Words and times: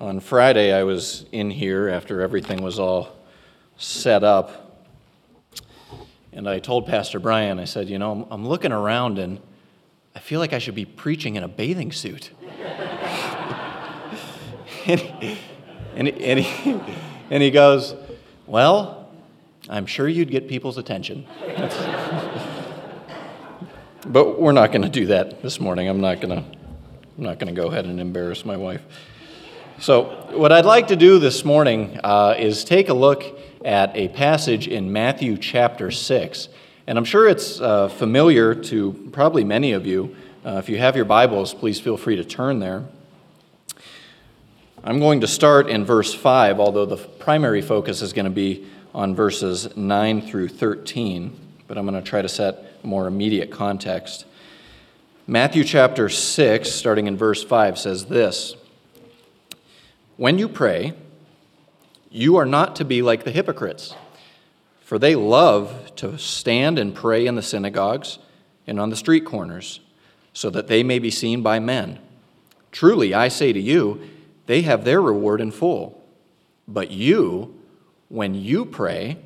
On 0.00 0.18
Friday, 0.18 0.72
I 0.72 0.82
was 0.84 1.26
in 1.30 1.50
here 1.50 1.90
after 1.90 2.22
everything 2.22 2.62
was 2.62 2.78
all 2.78 3.14
set 3.76 4.24
up. 4.24 4.88
And 6.32 6.48
I 6.48 6.58
told 6.58 6.86
Pastor 6.86 7.20
Brian, 7.20 7.58
I 7.58 7.66
said, 7.66 7.90
You 7.90 7.98
know, 7.98 8.26
I'm 8.30 8.48
looking 8.48 8.72
around 8.72 9.18
and 9.18 9.40
I 10.16 10.20
feel 10.20 10.40
like 10.40 10.54
I 10.54 10.58
should 10.58 10.74
be 10.74 10.86
preaching 10.86 11.36
in 11.36 11.44
a 11.44 11.48
bathing 11.48 11.92
suit. 11.92 12.30
and, 14.86 15.00
he, 15.00 15.38
and, 15.94 16.08
and, 16.08 16.40
he, 16.40 16.80
and 17.28 17.42
he 17.42 17.50
goes, 17.50 17.94
Well, 18.46 19.10
I'm 19.68 19.84
sure 19.84 20.08
you'd 20.08 20.30
get 20.30 20.48
people's 20.48 20.78
attention. 20.78 21.26
but 24.06 24.40
we're 24.40 24.52
not 24.52 24.72
going 24.72 24.80
to 24.80 24.88
do 24.88 25.04
that 25.08 25.42
this 25.42 25.60
morning. 25.60 25.90
I'm 25.90 26.00
not 26.00 26.22
going 26.22 26.42
to. 26.42 26.44
I'm 27.18 27.24
not 27.24 27.38
going 27.38 27.54
to 27.54 27.60
go 27.60 27.68
ahead 27.68 27.84
and 27.84 28.00
embarrass 28.00 28.46
my 28.46 28.56
wife. 28.56 28.82
So, 29.80 30.26
what 30.32 30.52
I'd 30.52 30.66
like 30.66 30.88
to 30.88 30.96
do 30.96 31.18
this 31.18 31.42
morning 31.42 31.98
uh, 32.04 32.34
is 32.38 32.64
take 32.64 32.90
a 32.90 32.94
look 32.94 33.24
at 33.64 33.96
a 33.96 34.08
passage 34.08 34.68
in 34.68 34.92
Matthew 34.92 35.38
chapter 35.38 35.90
6. 35.90 36.48
And 36.86 36.98
I'm 36.98 37.06
sure 37.06 37.26
it's 37.26 37.62
uh, 37.62 37.88
familiar 37.88 38.54
to 38.54 38.92
probably 39.12 39.42
many 39.42 39.72
of 39.72 39.86
you. 39.86 40.14
Uh, 40.44 40.56
if 40.58 40.68
you 40.68 40.76
have 40.76 40.96
your 40.96 41.06
Bibles, 41.06 41.54
please 41.54 41.80
feel 41.80 41.96
free 41.96 42.16
to 42.16 42.24
turn 42.24 42.58
there. 42.58 42.84
I'm 44.84 45.00
going 45.00 45.22
to 45.22 45.26
start 45.26 45.70
in 45.70 45.86
verse 45.86 46.12
5, 46.12 46.60
although 46.60 46.84
the 46.84 46.98
primary 46.98 47.62
focus 47.62 48.02
is 48.02 48.12
going 48.12 48.26
to 48.26 48.30
be 48.30 48.66
on 48.94 49.14
verses 49.14 49.74
9 49.78 50.20
through 50.20 50.48
13, 50.48 51.34
but 51.66 51.78
I'm 51.78 51.86
going 51.86 51.94
to 51.94 52.06
try 52.06 52.20
to 52.20 52.28
set 52.28 52.84
more 52.84 53.06
immediate 53.06 53.50
context. 53.50 54.26
Matthew 55.26 55.64
chapter 55.64 56.10
6, 56.10 56.70
starting 56.70 57.06
in 57.06 57.16
verse 57.16 57.42
5, 57.42 57.78
says 57.78 58.04
this 58.04 58.56
When 60.20 60.36
you 60.36 60.50
pray, 60.50 60.92
you 62.10 62.36
are 62.36 62.44
not 62.44 62.76
to 62.76 62.84
be 62.84 63.00
like 63.00 63.24
the 63.24 63.30
hypocrites, 63.30 63.94
for 64.82 64.98
they 64.98 65.14
love 65.14 65.94
to 65.96 66.18
stand 66.18 66.78
and 66.78 66.94
pray 66.94 67.24
in 67.24 67.36
the 67.36 67.42
synagogues 67.42 68.18
and 68.66 68.78
on 68.78 68.90
the 68.90 68.96
street 68.96 69.24
corners, 69.24 69.80
so 70.34 70.50
that 70.50 70.66
they 70.66 70.82
may 70.82 70.98
be 70.98 71.10
seen 71.10 71.40
by 71.40 71.58
men. 71.58 72.00
Truly, 72.70 73.14
I 73.14 73.28
say 73.28 73.54
to 73.54 73.58
you, 73.58 73.98
they 74.44 74.60
have 74.60 74.84
their 74.84 75.00
reward 75.00 75.40
in 75.40 75.50
full. 75.50 76.04
But 76.68 76.90
you, 76.90 77.58
when 78.10 78.34
you 78.34 78.66
pray, 78.66 79.16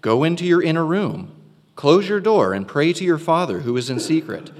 go 0.00 0.22
into 0.22 0.44
your 0.44 0.62
inner 0.62 0.86
room, 0.86 1.32
close 1.74 2.08
your 2.08 2.20
door, 2.20 2.52
and 2.52 2.68
pray 2.68 2.92
to 2.92 3.02
your 3.02 3.18
Father 3.18 3.62
who 3.62 3.76
is 3.76 3.90
in 3.90 3.98
secret. 3.98 4.52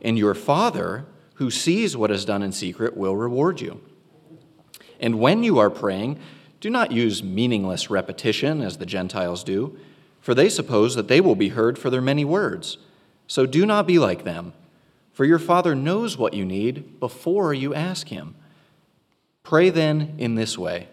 And 0.00 0.16
your 0.16 0.34
Father, 0.34 1.06
who 1.34 1.50
sees 1.50 1.96
what 1.96 2.12
is 2.12 2.24
done 2.24 2.44
in 2.44 2.52
secret, 2.52 2.96
will 2.96 3.16
reward 3.16 3.60
you. 3.60 3.80
And 5.00 5.18
when 5.18 5.42
you 5.42 5.58
are 5.58 5.70
praying, 5.70 6.18
do 6.60 6.70
not 6.70 6.92
use 6.92 7.22
meaningless 7.22 7.90
repetition 7.90 8.62
as 8.62 8.78
the 8.78 8.86
Gentiles 8.86 9.44
do, 9.44 9.78
for 10.20 10.34
they 10.34 10.48
suppose 10.48 10.94
that 10.94 11.08
they 11.08 11.20
will 11.20 11.36
be 11.36 11.50
heard 11.50 11.78
for 11.78 11.90
their 11.90 12.00
many 12.00 12.24
words. 12.24 12.78
So 13.26 13.46
do 13.46 13.66
not 13.66 13.86
be 13.86 13.98
like 13.98 14.24
them, 14.24 14.52
for 15.12 15.24
your 15.24 15.38
Father 15.38 15.74
knows 15.74 16.16
what 16.16 16.34
you 16.34 16.44
need 16.44 16.98
before 17.00 17.52
you 17.54 17.74
ask 17.74 18.08
Him. 18.08 18.34
Pray 19.42 19.70
then 19.70 20.14
in 20.18 20.34
this 20.34 20.58
way 20.58 20.88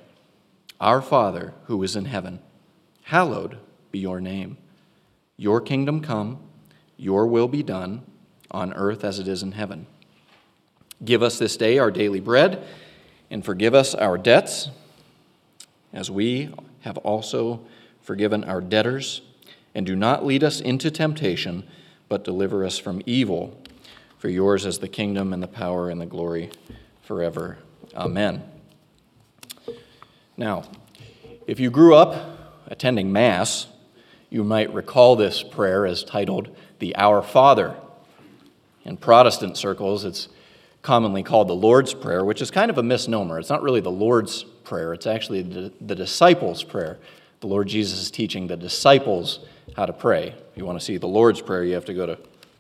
Our 0.80 1.02
Father 1.02 1.54
who 1.66 1.82
is 1.84 1.96
in 1.96 2.06
heaven, 2.06 2.40
hallowed 3.04 3.58
be 3.92 4.00
your 4.00 4.22
name. 4.22 4.58
Your 5.38 5.62
kingdom 5.62 6.02
come, 6.02 6.40
your 6.98 7.26
will 7.26 7.48
be 7.48 7.64
done, 7.64 8.04
on 8.52 8.74
earth 8.74 9.04
as 9.04 9.20
it 9.20 9.28
is 9.28 9.42
in 9.42 9.54
heaven. 9.54 9.88
Give 11.04 11.24
us 11.24 11.40
this 11.40 11.58
day 11.58 11.80
our 11.80 11.92
daily 11.92 12.20
bread, 12.20 12.66
and 13.34 13.44
forgive 13.44 13.74
us 13.74 13.96
our 13.96 14.16
debts, 14.16 14.70
as 15.92 16.12
we 16.12 16.54
have 16.82 17.00
also 17.00 17.62
forgiven 18.00 18.44
our 18.44 18.62
debtors. 18.62 19.24
And 19.74 19.88
do 19.88 19.96
not 19.96 20.24
lead 20.24 20.44
us 20.44 20.62
into 20.62 20.92
temptation, 20.92 21.68
but 22.08 22.24
deliver 22.24 22.64
us 22.64 22.78
from 22.78 23.02
evil. 23.08 23.60
For 24.20 24.30
yours 24.30 24.68
is 24.68 24.78
the 24.78 24.88
kingdom 24.88 25.34
and 25.34 25.42
the 25.42 25.48
power 25.48 25.90
and 25.90 26.00
the 26.00 26.06
glory 26.06 26.52
forever. 27.02 27.58
Amen. 27.96 28.44
Now, 30.38 30.66
if 31.48 31.60
you 31.60 31.72
grew 31.72 31.96
up 31.96 32.62
attending 32.68 33.12
Mass, 33.12 33.66
you 34.30 34.44
might 34.44 34.72
recall 34.72 35.16
this 35.16 35.42
prayer 35.42 35.88
as 35.88 36.04
titled 36.04 36.56
the 36.78 36.96
Our 36.96 37.24
Father. 37.24 37.78
In 38.86 38.96
Protestant 38.96 39.58
circles, 39.58 40.06
it's 40.06 40.28
commonly 40.84 41.24
called 41.24 41.48
the 41.48 41.56
Lord's 41.56 41.94
Prayer, 41.94 42.24
which 42.24 42.42
is 42.42 42.52
kind 42.52 42.70
of 42.70 42.78
a 42.78 42.84
misnomer. 42.84 43.40
It's 43.40 43.50
not 43.50 43.64
really 43.64 43.80
the 43.80 43.90
Lord's 43.90 44.44
Prayer, 44.44 44.94
it's 44.94 45.08
actually 45.08 45.42
the, 45.42 45.74
the 45.82 45.96
disciples' 45.96 46.64
prayer. 46.64 47.00
The 47.40 47.48
Lord 47.48 47.68
Jesus 47.68 48.00
is 48.00 48.12
teaching 48.12 48.48
the 48.48 48.56
disciples 48.56 49.40
how 49.76 49.86
to 49.86 49.92
pray. 49.92 50.28
If 50.28 50.58
you 50.58 50.66
want 50.66 50.80
to 50.80 50.86
see 50.86 50.98
the 50.98 51.08
Lord's 51.08 51.42
Prayer, 51.42 51.64
you 51.64 51.74
have 51.74 51.86
to 51.86 51.94
go 51.94 52.06
to 52.06 52.18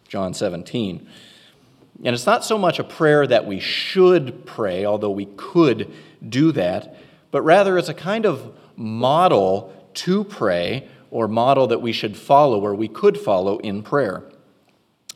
John 0.07 0.33
17. 0.33 1.07
And 2.03 2.13
it's 2.13 2.25
not 2.25 2.44
so 2.44 2.57
much 2.57 2.79
a 2.79 2.83
prayer 2.83 3.25
that 3.28 3.45
we 3.45 3.59
should 3.59 4.45
pray, 4.45 4.83
although 4.83 5.12
we 5.12 5.28
could 5.38 5.94
do 6.28 6.51
that, 6.53 6.97
but 7.31 7.41
rather 7.44 7.78
it's 7.78 7.89
a 7.89 7.94
kind 7.94 8.25
of 8.25 8.57
model 8.75 9.73
to 9.94 10.23
pray 10.23 10.88
or 11.12 11.28
model 11.28 11.67
that 11.67 11.81
we 11.81 11.91
should 11.91 12.17
follow 12.17 12.59
or 12.59 12.73
we 12.73 12.88
could 12.88 13.17
follow 13.17 13.59
in 13.59 13.83
prayer. 13.83 14.23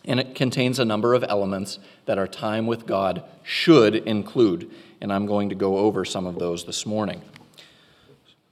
And 0.08 0.20
it 0.20 0.34
contains 0.34 0.80
a 0.80 0.86
number 0.86 1.14
of 1.14 1.24
elements 1.28 1.78
that 2.06 2.18
our 2.18 2.28
time 2.28 2.66
with 2.66 2.88
God 2.88 3.24
should 3.44 3.94
include. 3.94 4.72
And 5.02 5.14
I'm 5.14 5.28
going 5.28 5.50
to 5.50 5.56
go 5.56 5.78
over 5.78 6.04
some 6.06 6.26
of 6.26 6.40
those 6.40 6.66
this 6.66 6.86
morning. 6.86 7.22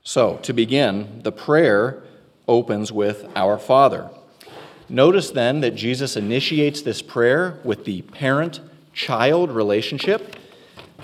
So, 0.04 0.38
to 0.44 0.54
begin, 0.54 1.22
the 1.24 1.32
prayer 1.32 2.04
opens 2.48 2.92
with 2.92 3.26
Our 3.36 3.58
Father. 3.58 4.12
Notice 4.88 5.32
then 5.32 5.62
that 5.62 5.76
Jesus 5.76 6.16
initiates 6.16 6.84
this 6.84 7.02
prayer 7.02 7.60
with 7.64 7.86
the 7.86 8.04
parent 8.04 8.60
child 8.94 9.50
relationship. 9.50 10.36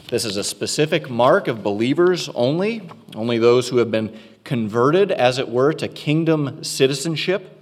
This 0.09 0.23
is 0.23 0.37
a 0.37 0.43
specific 0.43 1.09
mark 1.09 1.47
of 1.47 1.63
believers 1.63 2.29
only, 2.35 2.89
only 3.15 3.39
those 3.39 3.69
who 3.69 3.77
have 3.77 3.89
been 3.89 4.19
converted, 4.43 5.11
as 5.11 5.39
it 5.39 5.49
were, 5.49 5.73
to 5.73 5.87
kingdom 5.87 6.63
citizenship. 6.63 7.60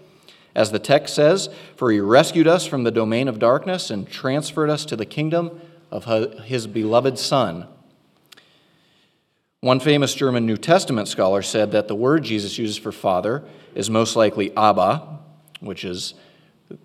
As 0.56 0.72
the 0.72 0.80
text 0.80 1.16
says, 1.16 1.50
For 1.76 1.92
he 1.92 2.00
rescued 2.00 2.48
us 2.48 2.66
from 2.66 2.84
the 2.84 2.92
domain 2.92 3.28
of 3.28 3.40
darkness 3.40 3.90
and 3.90 4.10
transferred 4.10 4.70
us 4.70 4.86
to 4.86 4.96
the 4.96 5.06
kingdom 5.06 5.62
of 5.92 6.06
his 6.44 6.68
beloved 6.68 7.18
Son. 7.18 7.68
One 9.62 9.80
famous 9.80 10.14
German 10.14 10.46
New 10.46 10.58
Testament 10.58 11.08
scholar 11.10 11.42
said 11.42 11.72
that 11.72 11.88
the 11.88 11.96
word 11.96 12.24
Jesus 12.24 12.58
uses 12.58 12.78
for 12.78 12.94
father 12.94 13.44
is 13.76 13.90
most 13.90 14.16
likely 14.16 14.56
Abba, 14.56 15.20
which 15.60 15.84
is 15.84 16.14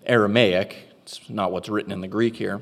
Aramaic. 0.05 0.89
It's 1.03 1.29
not 1.29 1.51
what's 1.51 1.69
written 1.69 1.91
in 1.91 2.01
the 2.01 2.07
Greek 2.07 2.35
here. 2.35 2.61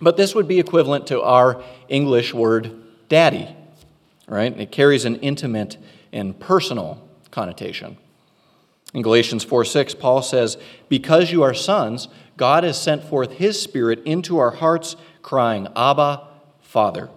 But 0.00 0.16
this 0.16 0.34
would 0.34 0.48
be 0.48 0.58
equivalent 0.58 1.06
to 1.06 1.22
our 1.22 1.62
English 1.88 2.34
word 2.34 2.82
daddy, 3.08 3.56
right? 4.26 4.58
It 4.58 4.70
carries 4.70 5.04
an 5.04 5.16
intimate 5.16 5.78
and 6.12 6.38
personal 6.38 7.08
connotation. 7.30 7.96
In 8.94 9.02
Galatians 9.02 9.44
4 9.44 9.64
6, 9.64 9.94
Paul 9.94 10.22
says, 10.22 10.56
Because 10.88 11.32
you 11.32 11.42
are 11.42 11.54
sons, 11.54 12.08
God 12.36 12.64
has 12.64 12.80
sent 12.80 13.02
forth 13.02 13.32
his 13.32 13.60
Spirit 13.60 14.02
into 14.04 14.38
our 14.38 14.50
hearts, 14.50 14.96
crying, 15.22 15.68
Abba, 15.74 16.28
Father. 16.60 17.10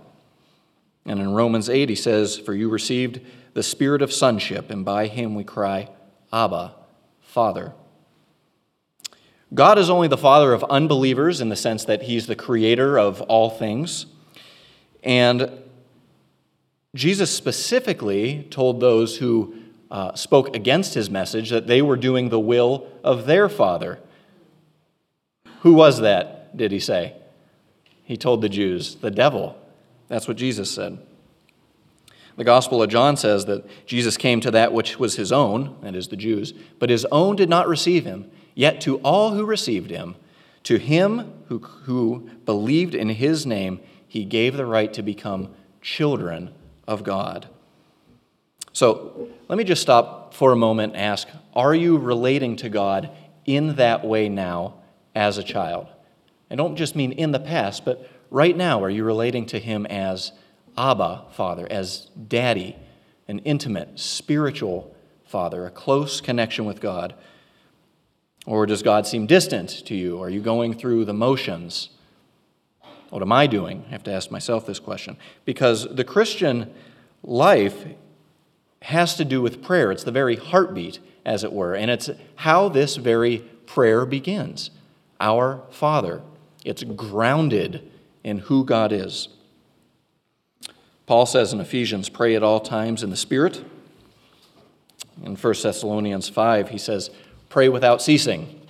And 1.06 1.20
in 1.20 1.34
Romans 1.34 1.70
8, 1.70 1.90
he 1.90 1.96
says, 1.96 2.38
For 2.38 2.54
you 2.54 2.70
received 2.70 3.20
the 3.54 3.64
Spirit 3.64 4.02
of 4.02 4.14
sonship, 4.14 4.70
and 4.70 4.86
by 4.86 5.08
him 5.08 5.36
we 5.36 5.44
cry, 5.44 5.90
Abba, 6.32 6.76
Father. 7.22 7.74
God 9.54 9.78
is 9.78 9.90
only 9.90 10.08
the 10.08 10.18
father 10.18 10.54
of 10.54 10.64
unbelievers 10.66 11.40
in 11.40 11.50
the 11.50 11.56
sense 11.56 11.86
that 11.86 12.04
he's 12.04 12.28
the 12.28 12.36
creator 12.36 12.98
of 12.98 13.22
all 13.22 13.50
things. 13.50 14.08
And 15.04 15.50
Jesus 16.96 17.30
specifically 17.30 18.48
told 18.50 18.80
those 18.80 19.18
who 19.18 19.56
uh, 19.92 20.14
spoke 20.16 20.56
against 20.56 20.94
his 20.94 21.10
message 21.10 21.50
that 21.50 21.68
they 21.68 21.82
were 21.82 21.96
doing 21.96 22.30
the 22.30 22.40
will 22.40 22.88
of 23.04 23.26
their 23.26 23.48
father. 23.48 24.00
Who 25.62 25.74
was 25.74 26.00
that, 26.02 26.56
did 26.56 26.72
he 26.72 26.80
say? 26.80 27.16
He 28.04 28.18
told 28.18 28.42
the 28.42 28.50
Jews, 28.50 28.96
the 28.96 29.12
devil. 29.12 29.58
That's 30.08 30.28
what 30.28 30.38
Jesus 30.38 30.70
said. 30.72 31.00
The 32.38 32.44
Gospel 32.44 32.84
of 32.84 32.90
John 32.90 33.16
says 33.16 33.46
that 33.46 33.66
Jesus 33.86 34.18
came 34.18 34.42
to 34.42 34.52
that 34.52 34.74
which 34.74 35.00
was 35.00 35.16
his 35.16 35.32
own, 35.32 35.78
that 35.82 35.96
is, 35.96 36.10
the 36.10 36.18
Jews, 36.18 36.54
but 36.80 36.90
his 36.90 37.06
own 37.06 37.36
did 37.36 37.50
not 37.50 37.68
receive 37.68 38.06
him. 38.06 38.30
Yet 38.54 38.82
to 38.82 38.98
all 38.98 39.32
who 39.32 39.46
received 39.46 39.90
him, 39.90 40.16
to 40.64 40.78
him 40.78 41.34
who, 41.48 41.60
who 41.60 42.30
believed 42.46 42.94
in 42.94 43.10
his 43.10 43.46
name, 43.46 43.80
he 44.08 44.26
gave 44.26 44.58
the 44.58 44.66
right 44.66 44.92
to 44.94 45.02
become 45.02 45.54
children 45.82 46.54
of 46.88 47.04
God. 47.04 47.48
So 48.76 49.30
let 49.48 49.58
me 49.58 49.64
just 49.64 49.82
stop 49.82 50.34
for 50.34 50.52
a 50.52 50.56
moment 50.58 50.96
and 50.96 51.02
ask 51.02 51.30
Are 51.54 51.74
you 51.74 51.98
relating 51.98 52.58
to 52.58 52.68
God 52.68 53.10
in 53.46 53.78
that 53.78 54.06
way 54.06 54.28
now 54.28 54.74
as 55.16 55.38
a 55.38 55.44
child? 55.44 55.88
I 56.52 56.56
don't 56.56 56.76
just 56.76 56.94
mean 56.94 57.14
in 57.14 57.32
the 57.32 57.40
past, 57.40 57.86
but 57.86 58.10
right 58.30 58.56
now, 58.56 58.84
are 58.84 58.90
you 58.90 59.06
relating 59.06 59.46
to 59.48 59.60
him 59.60 59.86
as 59.86 60.34
Abba, 60.78 61.24
Father, 61.32 61.66
as 61.72 62.10
daddy, 62.28 62.76
an 63.30 63.40
intimate, 63.40 63.98
spiritual 63.98 64.94
Father, 65.24 65.66
a 65.66 65.72
close 65.72 66.20
connection 66.20 66.66
with 66.66 66.82
God? 66.82 67.16
Or 68.46 68.66
does 68.66 68.84
God 68.84 69.08
seem 69.08 69.26
distant 69.26 69.70
to 69.86 69.96
you? 69.96 70.22
Are 70.22 70.30
you 70.30 70.42
going 70.42 70.74
through 70.74 71.06
the 71.06 71.14
motions? 71.14 71.92
What 73.10 73.22
am 73.22 73.32
I 73.32 73.48
doing? 73.48 73.86
I 73.88 73.92
have 73.92 74.04
to 74.04 74.12
ask 74.12 74.32
myself 74.32 74.66
this 74.66 74.80
question. 74.80 75.16
Because 75.46 75.88
the 75.96 76.04
Christian 76.04 76.74
life 77.24 77.86
has 78.86 79.16
to 79.16 79.26
do 79.26 79.42
with 79.42 79.64
prayer. 79.64 79.92
It's 79.92 80.04
the 80.04 80.12
very 80.12 80.36
heartbeat, 80.36 81.00
as 81.26 81.44
it 81.44 81.52
were, 81.52 81.74
and 81.74 81.90
it's 81.90 82.10
how 82.36 82.70
this 82.70 82.98
very 82.98 83.40
prayer 83.66 84.06
begins 84.06 84.70
Our 85.20 85.64
Father. 85.72 86.22
It's 86.64 86.84
grounded 86.84 87.92
in 88.24 88.40
who 88.40 88.64
God 88.64 88.92
is. 88.92 89.30
Paul 91.08 91.26
says 91.26 91.52
in 91.52 91.60
Ephesians, 91.60 92.10
pray 92.10 92.36
at 92.36 92.44
all 92.44 92.60
times 92.60 93.02
in 93.02 93.10
the 93.10 93.16
Spirit. 93.16 93.64
In 95.24 95.36
1 95.36 95.54
Thessalonians 95.64 96.30
5, 96.30 96.70
he 96.70 96.78
says, 96.78 97.10
pray 97.50 97.70
without 97.70 98.02
ceasing. 98.02 98.62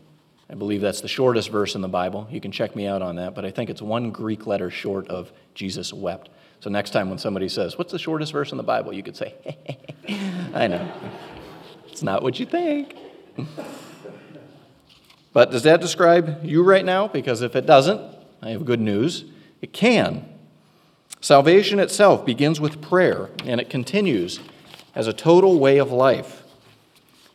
I 0.49 0.53
believe 0.53 0.79
that's 0.79 1.01
the 1.01 1.07
shortest 1.07 1.49
verse 1.49 1.75
in 1.75 1.81
the 1.81 1.87
Bible. 1.89 2.27
You 2.29 2.39
can 2.39 2.51
check 2.51 2.75
me 2.75 2.87
out 2.87 3.01
on 3.01 3.15
that, 3.17 3.35
but 3.35 3.43
I 3.43 3.51
think 3.51 3.69
it's 3.69 3.81
one 3.81 4.11
Greek 4.11 4.47
letter 4.47 4.69
short 4.69 5.07
of 5.07 5.31
Jesus 5.55 5.91
wept. 5.91 6.29
So 6.59 6.69
next 6.69 6.91
time 6.91 7.09
when 7.09 7.17
somebody 7.17 7.49
says, 7.49 7.77
What's 7.77 7.91
the 7.91 7.99
shortest 7.99 8.31
verse 8.31 8.51
in 8.51 8.57
the 8.57 8.63
Bible? 8.63 8.93
you 8.93 9.03
could 9.03 9.15
say, 9.15 9.35
I 10.53 10.67
know. 10.67 10.91
It's 11.87 12.03
not 12.03 12.23
what 12.23 12.39
you 12.39 12.45
think. 12.45 12.95
but 15.33 15.51
does 15.51 15.63
that 15.63 15.81
describe 15.81 16.43
you 16.43 16.63
right 16.63 16.85
now? 16.85 17.07
Because 17.07 17.41
if 17.41 17.55
it 17.55 17.65
doesn't, 17.65 18.01
I 18.41 18.49
have 18.49 18.65
good 18.65 18.81
news. 18.81 19.25
It 19.61 19.73
can. 19.73 20.27
Salvation 21.21 21.79
itself 21.79 22.25
begins 22.25 22.59
with 22.59 22.81
prayer, 22.81 23.29
and 23.45 23.59
it 23.59 23.69
continues 23.69 24.39
as 24.93 25.07
a 25.07 25.13
total 25.13 25.59
way 25.59 25.77
of 25.77 25.91
life. 25.91 26.43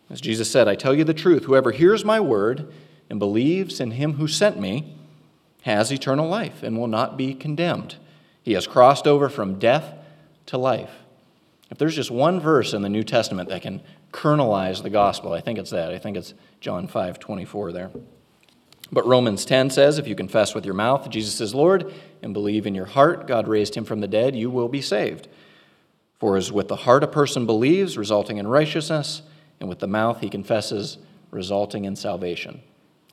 As 0.09 0.21
Jesus 0.21 0.51
said, 0.51 0.69
I 0.69 0.75
tell 0.75 0.95
you 0.95 1.05
the 1.05 1.15
truth 1.15 1.45
whoever 1.45 1.73
hears 1.73 2.05
my 2.05 2.21
word 2.21 2.73
and 3.09 3.19
believes 3.19 3.81
in 3.81 3.93
him 3.93 4.15
who 4.15 4.29
sent 4.29 4.61
me 4.61 4.97
has 5.63 5.93
eternal 5.93 6.29
life 6.29 6.63
and 6.63 6.79
will 6.79 6.87
not 6.87 7.17
be 7.17 7.35
condemned. 7.35 7.97
He 8.51 8.55
has 8.55 8.67
crossed 8.67 9.07
over 9.07 9.29
from 9.29 9.61
death 9.61 9.95
to 10.47 10.59
life. 10.59 10.91
If 11.71 11.79
there's 11.79 11.95
just 11.95 12.11
one 12.11 12.41
verse 12.41 12.73
in 12.73 12.83
the 12.83 12.89
New 12.89 13.05
Testament 13.05 13.49
that 13.49 13.63
can 13.63 13.81
kernelize 14.13 14.83
the 14.83 14.91
gospel, 14.91 15.33
I 15.33 15.41
think 15.41 15.57
it's 15.57 15.71
that. 15.71 15.93
I 15.93 15.99
think 15.99 16.17
it's 16.17 16.35
John 16.59 16.89
5 16.89 17.21
24 17.21 17.71
there. 17.71 17.93
But 18.91 19.07
Romans 19.07 19.45
10 19.45 19.71
says, 19.71 20.01
if 20.01 20.09
you 20.09 20.17
confess 20.17 20.53
with 20.53 20.65
your 20.65 20.75
mouth 20.75 21.09
Jesus 21.11 21.41
is 21.41 21.55
Lord 21.55 21.95
and 22.23 22.35
believe 22.35 22.67
in 22.67 22.75
your 22.75 22.87
heart 22.87 23.29
God 23.29 23.47
raised 23.47 23.77
him 23.77 23.85
from 23.85 24.01
the 24.01 24.09
dead, 24.09 24.35
you 24.35 24.51
will 24.51 24.67
be 24.67 24.83
saved. 24.83 25.29
For 26.19 26.37
as 26.37 26.51
with 26.51 26.67
the 26.67 26.75
heart 26.75 27.05
a 27.05 27.07
person 27.07 27.47
believes, 27.47 27.97
resulting 27.97 28.39
in 28.39 28.49
righteousness, 28.49 29.23
and 29.61 29.69
with 29.69 29.79
the 29.79 29.87
mouth 29.87 30.23
he 30.23 30.29
confesses, 30.29 30.99
resulting 31.31 31.85
in 31.85 31.95
salvation. 31.95 32.63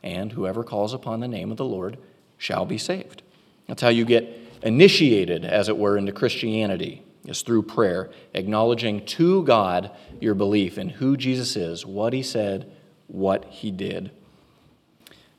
And 0.02 0.32
whoever 0.32 0.64
calls 0.64 0.96
upon 0.96 1.20
the 1.20 1.28
name 1.28 1.52
of 1.52 1.58
the 1.58 1.64
Lord 1.64 2.00
shall 2.40 2.66
be 2.66 2.80
saved. 2.80 3.22
That's 3.68 3.84
how 3.84 3.90
you 3.90 4.04
get 4.04 4.47
initiated, 4.64 5.46
as 5.46 5.70
it 5.70 5.78
were, 5.78 5.98
into 5.98 6.12
Christianity, 6.12 7.04
is 7.26 7.42
through 7.42 7.64
prayer, 7.64 8.10
acknowledging 8.34 9.06
to 9.06 9.44
God 9.44 9.92
your 10.20 10.34
belief 10.34 10.78
in 10.78 10.90
who 10.90 11.18
Jesus 11.18 11.56
is, 11.56 11.86
what 11.86 12.14
he 12.14 12.24
said, 12.24 12.72
what 13.08 13.46
he 13.46 13.72
did. 13.72 14.12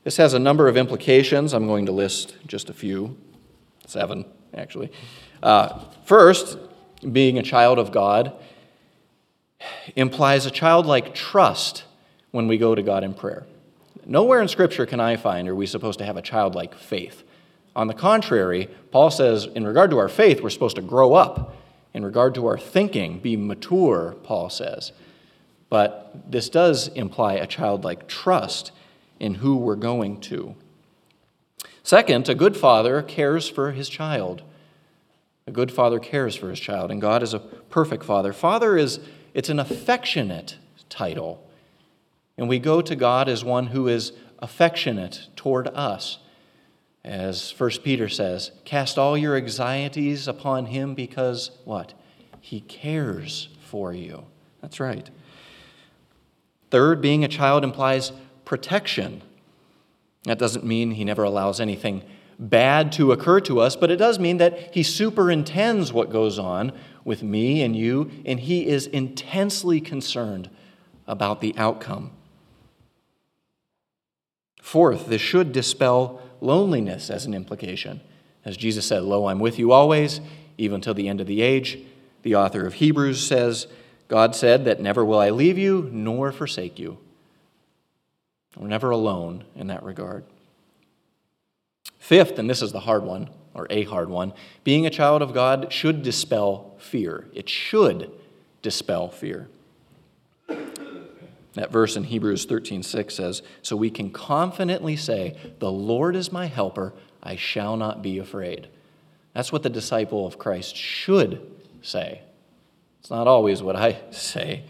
This 0.05 0.17
has 0.17 0.35
a 0.35 0.39
number 0.39 0.69
of 0.69 0.77
implications. 0.77 1.53
I'm 1.53 1.67
going 1.67 1.87
to 1.87 1.93
list 1.93 2.37
just 2.47 2.71
a 2.71 2.73
few, 2.73 3.17
seven, 3.87 4.25
actually. 4.55 4.91
Uh, 5.43 5.81
first, 6.05 6.59
being 7.13 7.39
a 7.39 7.43
child 7.43 7.79
of 7.79 7.93
God 7.93 8.33
implies 9.97 10.47
a 10.47 10.51
childlike 10.51 11.15
trust 11.15 11.85
when 12.31 12.49
we 12.49 12.59
go 12.59 12.75
to 12.75 12.83
God 12.83 13.05
in 13.05 13.15
prayer. 13.15 13.47
Nowhere 14.07 14.41
in 14.41 14.49
Scripture 14.49 14.87
can 14.87 15.01
I 15.01 15.17
find 15.17 15.49
are 15.49 15.55
we 15.55 15.67
supposed 15.67 15.99
to 15.99 16.05
have 16.05 16.17
a 16.17 16.23
childlike 16.23 16.75
faith. 16.75 17.23
On 17.77 17.87
the 17.87 17.95
contrary, 17.95 18.69
Paul 18.91 19.11
says 19.11 19.47
in 19.47 19.67
regard 19.67 19.91
to 19.91 19.99
our 19.99 20.09
faith, 20.09 20.43
we're 20.43 20.51
supposed 20.51 20.77
to 20.77 20.83
grow 20.83 21.15
up. 21.15 21.57
In 21.95 22.05
regard 22.05 22.35
to 22.35 22.47
our 22.47 22.59
thinking, 22.59 23.19
be 23.19 23.37
mature, 23.37 24.17
Paul 24.23 24.51
says. 24.51 24.93
But 25.71 26.31
this 26.31 26.49
does 26.49 26.89
imply 26.89 27.35
a 27.35 27.47
childlike 27.47 28.09
trust 28.09 28.73
in 29.21 29.35
who 29.37 29.57
we're 29.57 29.77
going 29.77 30.21
to. 30.23 30.55
Second, 31.83 32.29
a 32.29 32.35
good 32.35 32.57
father 32.57 33.03
cares 33.03 33.49
for 33.49 33.73
his 33.73 33.89
child. 33.89 34.43
A 35.47 35.51
good 35.51 35.73
father 35.73 35.99
cares 35.99 36.37
for 36.37 36.51
his 36.51 36.61
child, 36.61 36.91
and 36.91 37.01
God 37.01 37.23
is 37.23 37.33
a 37.33 37.39
perfect 37.39 38.05
father. 38.05 38.33
Father 38.33 38.77
is 38.77 39.01
it's 39.33 39.49
an 39.49 39.59
affectionate 39.59 40.57
title. 40.89 41.43
And 42.37 42.49
we 42.49 42.59
go 42.59 42.81
to 42.81 42.95
God 42.95 43.29
as 43.29 43.45
one 43.45 43.69
who 43.69 43.89
is 43.89 44.13
affectionate 44.39 45.29
toward 45.37 45.69
us. 45.69 46.19
As 47.09 47.55
1 47.57 47.71
Peter 47.83 48.07
says, 48.07 48.51
cast 48.67 48.99
all 48.99 49.17
your 49.17 49.35
anxieties 49.35 50.29
upon 50.29 50.67
him 50.67 50.95
because 50.95 51.53
what? 51.65 51.95
He 52.39 52.61
cares 52.61 53.49
for 53.63 53.95
you. 53.95 54.27
That's 54.61 54.79
right. 54.79 55.09
Third, 56.71 57.01
being 57.01 57.25
a 57.25 57.29
child 57.29 57.65
implies 57.65 58.13
protection. 58.45 59.23
That 60.25 60.39
doesn't 60.39 60.67
mean 60.67 60.91
he 60.91 61.05
never 61.05 61.23
allows 61.23 61.61
anything 61.61 62.03
bad 62.39 62.93
to 62.93 63.13
occur 63.13 63.41
to 63.41 63.59
us, 63.59 63.75
but 63.75 63.91
it 63.91 63.97
does 63.97 64.19
mean 64.19 64.37
that 64.37 64.75
he 64.75 64.83
superintends 64.83 65.91
what 65.95 66.13
goes 66.13 66.39
on 66.39 66.73
with 67.07 67.23
me 67.23 67.63
and 67.63 67.75
you, 67.75 68.11
and 68.27 68.39
he 68.39 68.67
is 68.67 68.87
intensely 68.87 69.81
concerned 69.81 70.51
about 71.07 71.41
the 71.41 71.55
outcome. 71.57 72.11
Fourth, 74.61 75.07
this 75.07 75.23
should 75.23 75.53
dispel 75.53 76.21
loneliness 76.41 77.11
as 77.11 77.27
an 77.27 77.35
implication. 77.35 78.01
As 78.45 78.57
Jesus 78.57 78.87
said, 78.87 79.03
Lo, 79.03 79.27
I'm 79.27 79.41
with 79.41 79.59
you 79.59 79.73
always, 79.73 80.21
even 80.57 80.81
till 80.81 80.95
the 80.95 81.09
end 81.09 81.21
of 81.21 81.27
the 81.27 81.43
age. 81.43 81.79
The 82.23 82.35
author 82.35 82.67
of 82.67 82.75
Hebrews 82.75 83.27
says, 83.27 83.67
God 84.09 84.35
said 84.35 84.65
that 84.65 84.81
never 84.81 85.05
will 85.05 85.19
I 85.19 85.31
leave 85.31 85.59
you 85.59 85.89
nor 85.93 86.33
forsake 86.33 86.79
you. 86.79 86.99
We're 88.57 88.69
never 88.69 88.91
alone 88.91 89.45
in 89.55 89.69
that 89.69 89.83
regard. 89.83 90.25
Fifth, 91.99 92.39
and 92.39 92.49
this 92.49 92.63
is 92.63 92.73
the 92.73 92.81
hard 92.81 93.05
one, 93.05 93.29
or 93.55 93.67
a 93.71 93.85
hard 93.85 94.09
one, 94.09 94.33
being 94.65 94.87
a 94.87 94.91
child 94.91 95.21
of 95.21 95.35
God 95.35 95.73
should 95.73 96.03
dispel 96.03 96.75
fear. 96.79 97.27
It 97.35 97.49
should 97.49 98.11
dispel 98.63 99.09
fear. 99.09 99.49
That 101.59 101.73
verse 101.73 101.97
in 101.97 102.05
Hebrews 102.05 102.47
13:6 102.47 103.17
says, 103.17 103.43
"So 103.63 103.75
we 103.75 103.91
can 103.91 104.11
confidently 104.11 104.95
say, 104.95 105.37
the 105.59 105.73
Lord 105.73 106.15
is 106.15 106.31
my 106.31 106.47
helper, 106.47 106.95
I 107.21 107.35
shall 107.35 107.77
not 107.77 108.01
be 108.01 108.17
afraid." 108.19 108.69
That's 109.35 109.51
what 109.51 109.65
the 109.65 109.69
disciple 109.69 110.25
of 110.25 110.39
Christ 110.39 110.77
should 110.77 111.45
say. 111.83 112.21
It's 113.01 113.11
not 113.11 113.27
always 113.27 113.61
what 113.61 113.75
I 113.75 113.99
say. 114.13 114.63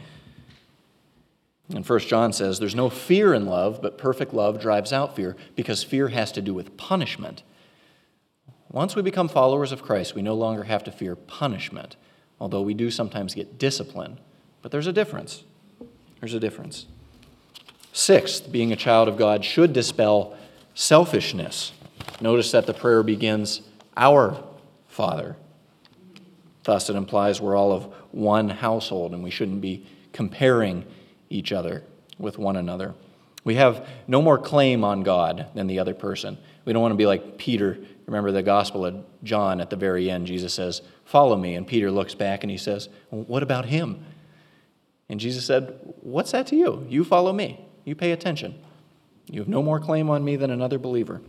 And 1.69 1.87
1 1.87 1.99
John 2.01 2.33
says, 2.33 2.59
There's 2.59 2.75
no 2.75 2.89
fear 2.89 3.35
in 3.35 3.45
love, 3.45 3.83
but 3.83 3.99
perfect 3.99 4.33
love 4.33 4.59
drives 4.59 4.91
out 4.91 5.15
fear, 5.15 5.37
because 5.57 5.83
fear 5.83 6.09
has 6.09 6.33
to 6.33 6.41
do 6.41 6.55
with 6.55 6.79
punishment. 6.79 7.43
Once 8.71 8.97
we 8.97 9.03
become 9.03 9.29
followers 9.29 9.73
of 9.73 9.83
Christ, 9.83 10.15
we 10.15 10.23
no 10.23 10.35
longer 10.35 10.65
have 10.65 10.85
to 10.85 10.91
fear 10.91 11.15
punishment, 11.15 11.97
although 12.41 12.63
we 12.63 12.73
do 12.73 12.91
sometimes 12.91 13.35
get 13.35 13.59
discipline. 13.59 14.19
But 14.63 14.73
there's 14.73 14.87
a 14.87 14.93
difference. 14.93 15.45
There's 16.21 16.35
a 16.35 16.41
difference. 16.41 16.87
Sixth, 17.93 18.51
being 18.51 18.73
a 18.73 18.77
child 18.77 19.09
of 19.09 19.17
God 19.17 19.45
should 19.45 19.73
dispel 19.73 20.37
selfishness. 20.75 21.73
Notice 22.21 22.53
that 22.53 22.67
the 22.67 22.75
prayer 22.75 23.03
begins, 23.03 23.63
Our 23.97 24.43
Father. 24.87 25.37
Thus, 26.65 26.91
it 26.91 26.97
implies 26.97 27.41
we're 27.41 27.57
all 27.57 27.73
of 27.73 27.85
one 28.13 28.49
household 28.49 29.13
and 29.15 29.23
we 29.23 29.31
shouldn't 29.31 29.61
be 29.61 29.87
comparing 30.13 30.85
each 31.31 31.53
other 31.53 31.83
with 32.19 32.39
one 32.39 32.57
another. 32.57 32.95
We 33.45 33.55
have 33.55 33.89
no 34.07 34.21
more 34.21 34.37
claim 34.39 34.85
on 34.85 35.03
God 35.03 35.47
than 35.55 35.67
the 35.67 35.79
other 35.79 35.95
person. 35.95 36.37
We 36.65 36.73
don't 36.73 36.83
want 36.83 36.93
to 36.93 36.99
be 36.99 37.07
like 37.07 37.39
Peter. 37.39 37.79
Remember 38.07 38.31
the 38.31 38.43
Gospel 38.43 38.85
of 38.85 39.05
John 39.23 39.61
at 39.61 39.71
the 39.71 39.77
very 39.77 40.11
end, 40.11 40.27
Jesus 40.27 40.53
says, 40.53 40.83
Follow 41.05 41.37
me. 41.37 41.55
And 41.55 41.67
Peter 41.67 41.91
looks 41.91 42.15
back 42.15 42.45
and 42.45 42.51
he 42.51 42.59
says, 42.59 42.89
well, 43.11 43.23
What 43.23 43.43
about 43.43 43.67
him? 43.67 44.05
And 45.09 45.19
Jesus 45.19 45.45
said, 45.45 45.79
What's 46.01 46.33
that 46.33 46.47
to 46.49 46.57
you? 46.57 46.87
You 46.89 47.05
follow 47.05 47.33
me. 47.33 47.65
You 47.85 47.95
pay 47.95 48.13
attention. 48.13 48.59
You 49.31 49.41
have 49.41 49.49
no 49.49 49.63
more 49.63 49.81
claim 49.81 50.11
on 50.11 50.25
me 50.25 50.37
than 50.37 50.51
another 50.51 50.79
believer. 50.79 51.21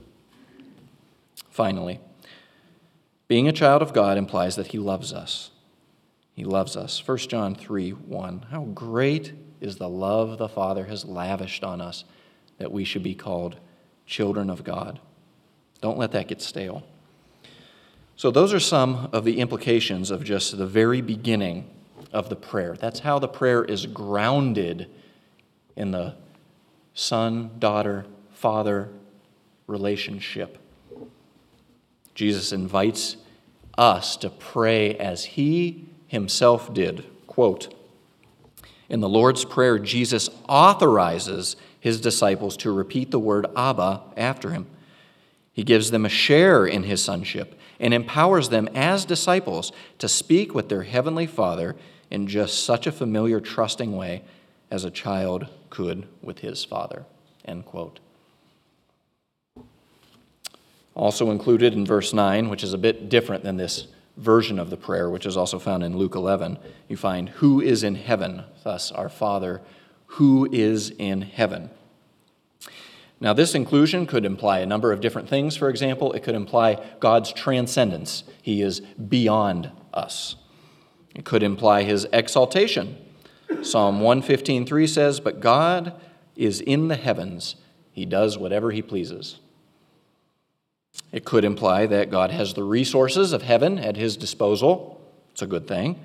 Finally, 1.49 1.99
being 3.27 3.47
a 3.47 3.53
child 3.53 3.81
of 3.81 3.93
God 3.93 4.17
implies 4.17 4.55
that 4.55 4.67
he 4.67 4.77
loves 4.77 5.13
us. 5.13 5.51
He 6.33 6.43
loves 6.43 6.77
us. 6.77 7.05
1 7.05 7.17
John 7.19 7.55
3 7.55 7.91
1. 7.91 8.45
How 8.51 8.63
great 8.63 9.33
is 9.61 9.75
the 9.75 9.89
love 9.89 10.37
the 10.37 10.47
Father 10.47 10.85
has 10.85 11.05
lavished 11.05 11.63
on 11.63 11.81
us 11.81 12.05
that 12.57 12.71
we 12.71 12.83
should 12.83 13.03
be 13.03 13.15
called 13.15 13.57
children 14.05 14.49
of 14.49 14.63
God. 14.63 14.99
Don't 15.81 15.97
let 15.97 16.11
that 16.11 16.27
get 16.27 16.41
stale. 16.41 16.83
So, 18.15 18.31
those 18.31 18.53
are 18.53 18.59
some 18.59 19.09
of 19.13 19.23
the 19.23 19.39
implications 19.39 20.11
of 20.11 20.23
just 20.23 20.57
the 20.57 20.65
very 20.65 21.01
beginning 21.01 21.69
of 22.11 22.29
the 22.29 22.35
prayer. 22.35 22.75
That's 22.79 22.99
how 22.99 23.19
the 23.19 23.27
prayer 23.27 23.63
is 23.63 23.85
grounded 23.85 24.89
in 25.75 25.91
the 25.91 26.15
son, 26.93 27.51
daughter, 27.59 28.05
father 28.33 28.89
relationship. 29.67 30.57
Jesus 32.15 32.51
invites 32.51 33.17
us 33.77 34.17
to 34.17 34.29
pray 34.29 34.95
as 34.95 35.23
he 35.23 35.87
himself 36.07 36.73
did. 36.73 37.05
Quote 37.27 37.73
In 38.89 38.99
the 38.99 39.07
Lord's 39.07 39.45
Prayer, 39.45 39.79
Jesus 39.79 40.29
authorizes 40.49 41.55
his 41.79 42.01
disciples 42.01 42.57
to 42.57 42.71
repeat 42.71 43.11
the 43.11 43.19
word 43.19 43.45
Abba 43.55 44.01
after 44.17 44.51
him. 44.51 44.67
He 45.53 45.63
gives 45.63 45.91
them 45.91 46.05
a 46.05 46.09
share 46.09 46.65
in 46.65 46.83
his 46.83 47.01
sonship 47.01 47.57
and 47.79 47.93
empowers 47.93 48.49
them 48.49 48.67
as 48.75 49.05
disciples 49.05 49.71
to 49.99 50.09
speak 50.09 50.53
with 50.53 50.67
their 50.67 50.83
heavenly 50.83 51.25
Father 51.27 51.75
in 52.09 52.27
just 52.27 52.63
such 52.63 52.87
a 52.87 52.91
familiar, 52.91 53.39
trusting 53.39 53.95
way 53.95 54.23
as 54.71 54.83
a 54.83 54.91
child 54.91 55.47
could 55.69 56.07
with 56.21 56.39
his 56.39 56.63
father. 56.63 57.05
End 57.45 57.65
quote. 57.65 57.99
Also 60.95 61.31
included 61.31 61.73
in 61.73 61.85
verse 61.85 62.13
9, 62.13 62.49
which 62.49 62.63
is 62.63 62.73
a 62.73 62.77
bit 62.77 63.09
different 63.09 63.43
than 63.43 63.57
this 63.57 63.87
version 64.17 64.59
of 64.59 64.69
the 64.69 64.77
prayer, 64.77 65.09
which 65.09 65.25
is 65.25 65.37
also 65.37 65.57
found 65.57 65.83
in 65.83 65.97
Luke 65.97 66.15
11, 66.15 66.59
you 66.87 66.97
find, 66.97 67.29
Who 67.29 67.61
is 67.61 67.83
in 67.83 67.95
heaven? 67.95 68.43
Thus, 68.63 68.91
our 68.91 69.09
Father, 69.09 69.61
who 70.07 70.49
is 70.51 70.91
in 70.97 71.21
heaven. 71.21 71.69
Now, 73.21 73.33
this 73.33 73.55
inclusion 73.55 74.05
could 74.05 74.25
imply 74.25 74.59
a 74.59 74.65
number 74.65 74.91
of 74.91 75.01
different 75.01 75.29
things. 75.29 75.55
For 75.55 75.69
example, 75.69 76.13
it 76.13 76.23
could 76.23 76.35
imply 76.35 76.85
God's 76.99 77.33
transcendence, 77.33 78.23
He 78.41 78.61
is 78.61 78.79
beyond 78.79 79.71
us. 79.93 80.35
It 81.19 81.25
could 81.25 81.43
imply 81.43 81.83
His 81.83 82.07
exaltation. 82.13 82.95
Psalm 83.61 83.99
115.3 83.99 84.87
says, 84.87 85.19
But 85.19 85.41
God 85.41 85.99
is 86.37 86.61
in 86.61 86.87
the 86.87 86.95
heavens, 86.95 87.57
He 87.91 88.05
does 88.05 88.37
whatever 88.37 88.71
He 88.71 88.81
pleases. 88.81 89.37
It 91.11 91.25
could 91.25 91.43
imply 91.43 91.87
that 91.87 92.09
God 92.09 92.31
has 92.31 92.53
the 92.53 92.63
resources 92.63 93.33
of 93.33 93.41
heaven 93.41 93.77
at 93.77 93.97
his 93.97 94.15
disposal. 94.15 95.01
It's 95.31 95.41
a 95.41 95.47
good 95.47 95.67
thing. 95.67 95.99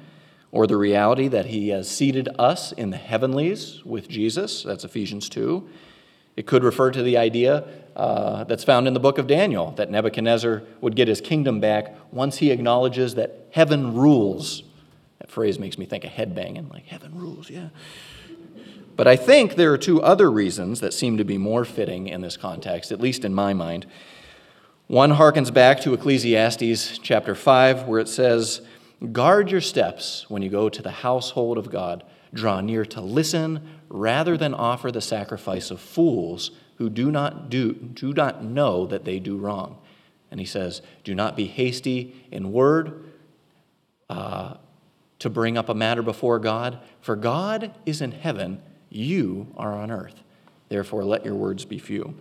Or 0.51 0.67
the 0.67 0.77
reality 0.77 1.29
that 1.29 1.47
he 1.47 1.69
has 1.69 1.89
seated 1.89 2.29
us 2.37 2.73
in 2.73 2.91
the 2.91 2.97
heavenlies 2.97 3.85
with 3.85 4.09
Jesus. 4.09 4.65
That's 4.65 4.83
Ephesians 4.83 5.29
2. 5.29 5.69
It 6.37 6.47
could 6.47 6.65
refer 6.65 6.91
to 6.91 7.05
the 7.05 7.17
idea 7.19 7.69
uh, 7.95 8.43
that's 8.45 8.65
found 8.65 8.89
in 8.89 8.95
the 8.95 9.01
book 9.01 9.19
of 9.19 9.29
Daniel 9.29 9.71
that 9.73 9.93
Nebuchadnezzar 9.93 10.65
would 10.81 10.97
get 10.97 11.07
his 11.07 11.21
kingdom 11.21 11.61
back 11.61 11.95
once 12.11 12.39
he 12.39 12.51
acknowledges 12.51 13.15
that 13.15 13.47
heaven 13.53 13.95
rules. 13.95 14.65
That 15.25 15.31
phrase 15.31 15.59
makes 15.59 15.79
me 15.79 15.87
think 15.87 16.05
of 16.05 16.11
headbanging, 16.11 16.71
like 16.71 16.85
heaven 16.85 17.13
rules, 17.15 17.49
yeah. 17.49 17.71
But 18.95 19.07
I 19.07 19.17
think 19.17 19.55
there 19.55 19.73
are 19.73 19.79
two 19.79 20.03
other 20.03 20.31
reasons 20.31 20.81
that 20.81 20.93
seem 20.93 21.17
to 21.17 21.25
be 21.25 21.39
more 21.39 21.65
fitting 21.65 22.09
in 22.09 22.21
this 22.21 22.37
context, 22.37 22.93
at 22.93 23.01
least 23.01 23.25
in 23.25 23.33
my 23.33 23.55
mind. 23.55 23.87
One 24.87 25.13
harkens 25.13 25.51
back 25.51 25.81
to 25.81 25.95
Ecclesiastes 25.95 26.99
chapter 26.99 27.35
5, 27.35 27.85
where 27.85 28.01
it 28.01 28.09
says, 28.09 28.61
Guard 29.13 29.51
your 29.51 29.63
steps 29.63 30.27
when 30.29 30.43
you 30.43 30.51
go 30.51 30.69
to 30.69 30.83
the 30.83 30.91
household 30.91 31.57
of 31.57 31.71
God. 31.71 32.05
Draw 32.35 32.61
near 32.61 32.85
to 32.85 33.01
listen 33.01 33.67
rather 33.89 34.37
than 34.37 34.53
offer 34.53 34.93
the 34.93 35.01
sacrifice 35.01 35.71
of 35.71 35.81
fools 35.81 36.51
who 36.77 36.91
do 36.91 37.11
not, 37.11 37.49
do, 37.49 37.73
do 37.73 38.13
not 38.13 38.45
know 38.45 38.85
that 38.89 39.07
they 39.07 39.21
do 39.21 39.39
wrong. 39.39 39.79
And 40.31 40.39
he 40.39 40.45
says, 40.45 40.83
Do 41.03 41.15
not 41.15 41.35
be 41.35 41.47
hasty 41.47 42.27
in 42.31 42.53
word 42.53 43.05
uh, 44.11 44.59
to 45.25 45.31
bring 45.31 45.57
up 45.57 45.71
a 45.71 45.75
matter 45.75 46.03
before 46.03 46.39
God, 46.39 46.79
for 47.01 47.17
God 47.17 47.75
is 47.87 48.03
in 48.03 48.13
heaven, 48.13 48.61
you 48.91 49.47
are 49.57 49.73
on 49.73 49.91
earth. 49.91 50.23
Therefore, 50.69 51.03
let 51.03 51.25
your 51.25 51.35
words 51.35 51.65
be 51.65 51.79
few. 51.79 52.15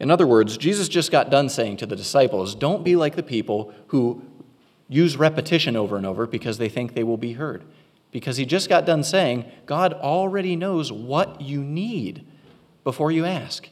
In 0.00 0.10
other 0.10 0.26
words, 0.26 0.56
Jesus 0.56 0.88
just 0.88 1.12
got 1.12 1.28
done 1.28 1.50
saying 1.50 1.76
to 1.76 1.84
the 1.84 1.94
disciples, 1.94 2.54
Don't 2.54 2.82
be 2.82 2.96
like 2.96 3.16
the 3.16 3.22
people 3.22 3.70
who 3.88 4.22
use 4.88 5.18
repetition 5.18 5.76
over 5.76 5.98
and 5.98 6.06
over 6.06 6.26
because 6.26 6.56
they 6.56 6.70
think 6.70 6.94
they 6.94 7.04
will 7.04 7.18
be 7.18 7.34
heard. 7.34 7.64
Because 8.12 8.38
he 8.38 8.46
just 8.46 8.70
got 8.70 8.86
done 8.86 9.04
saying, 9.04 9.44
God 9.66 9.92
already 9.92 10.56
knows 10.56 10.90
what 10.90 11.42
you 11.42 11.62
need 11.62 12.24
before 12.82 13.12
you 13.12 13.26
ask. 13.26 13.68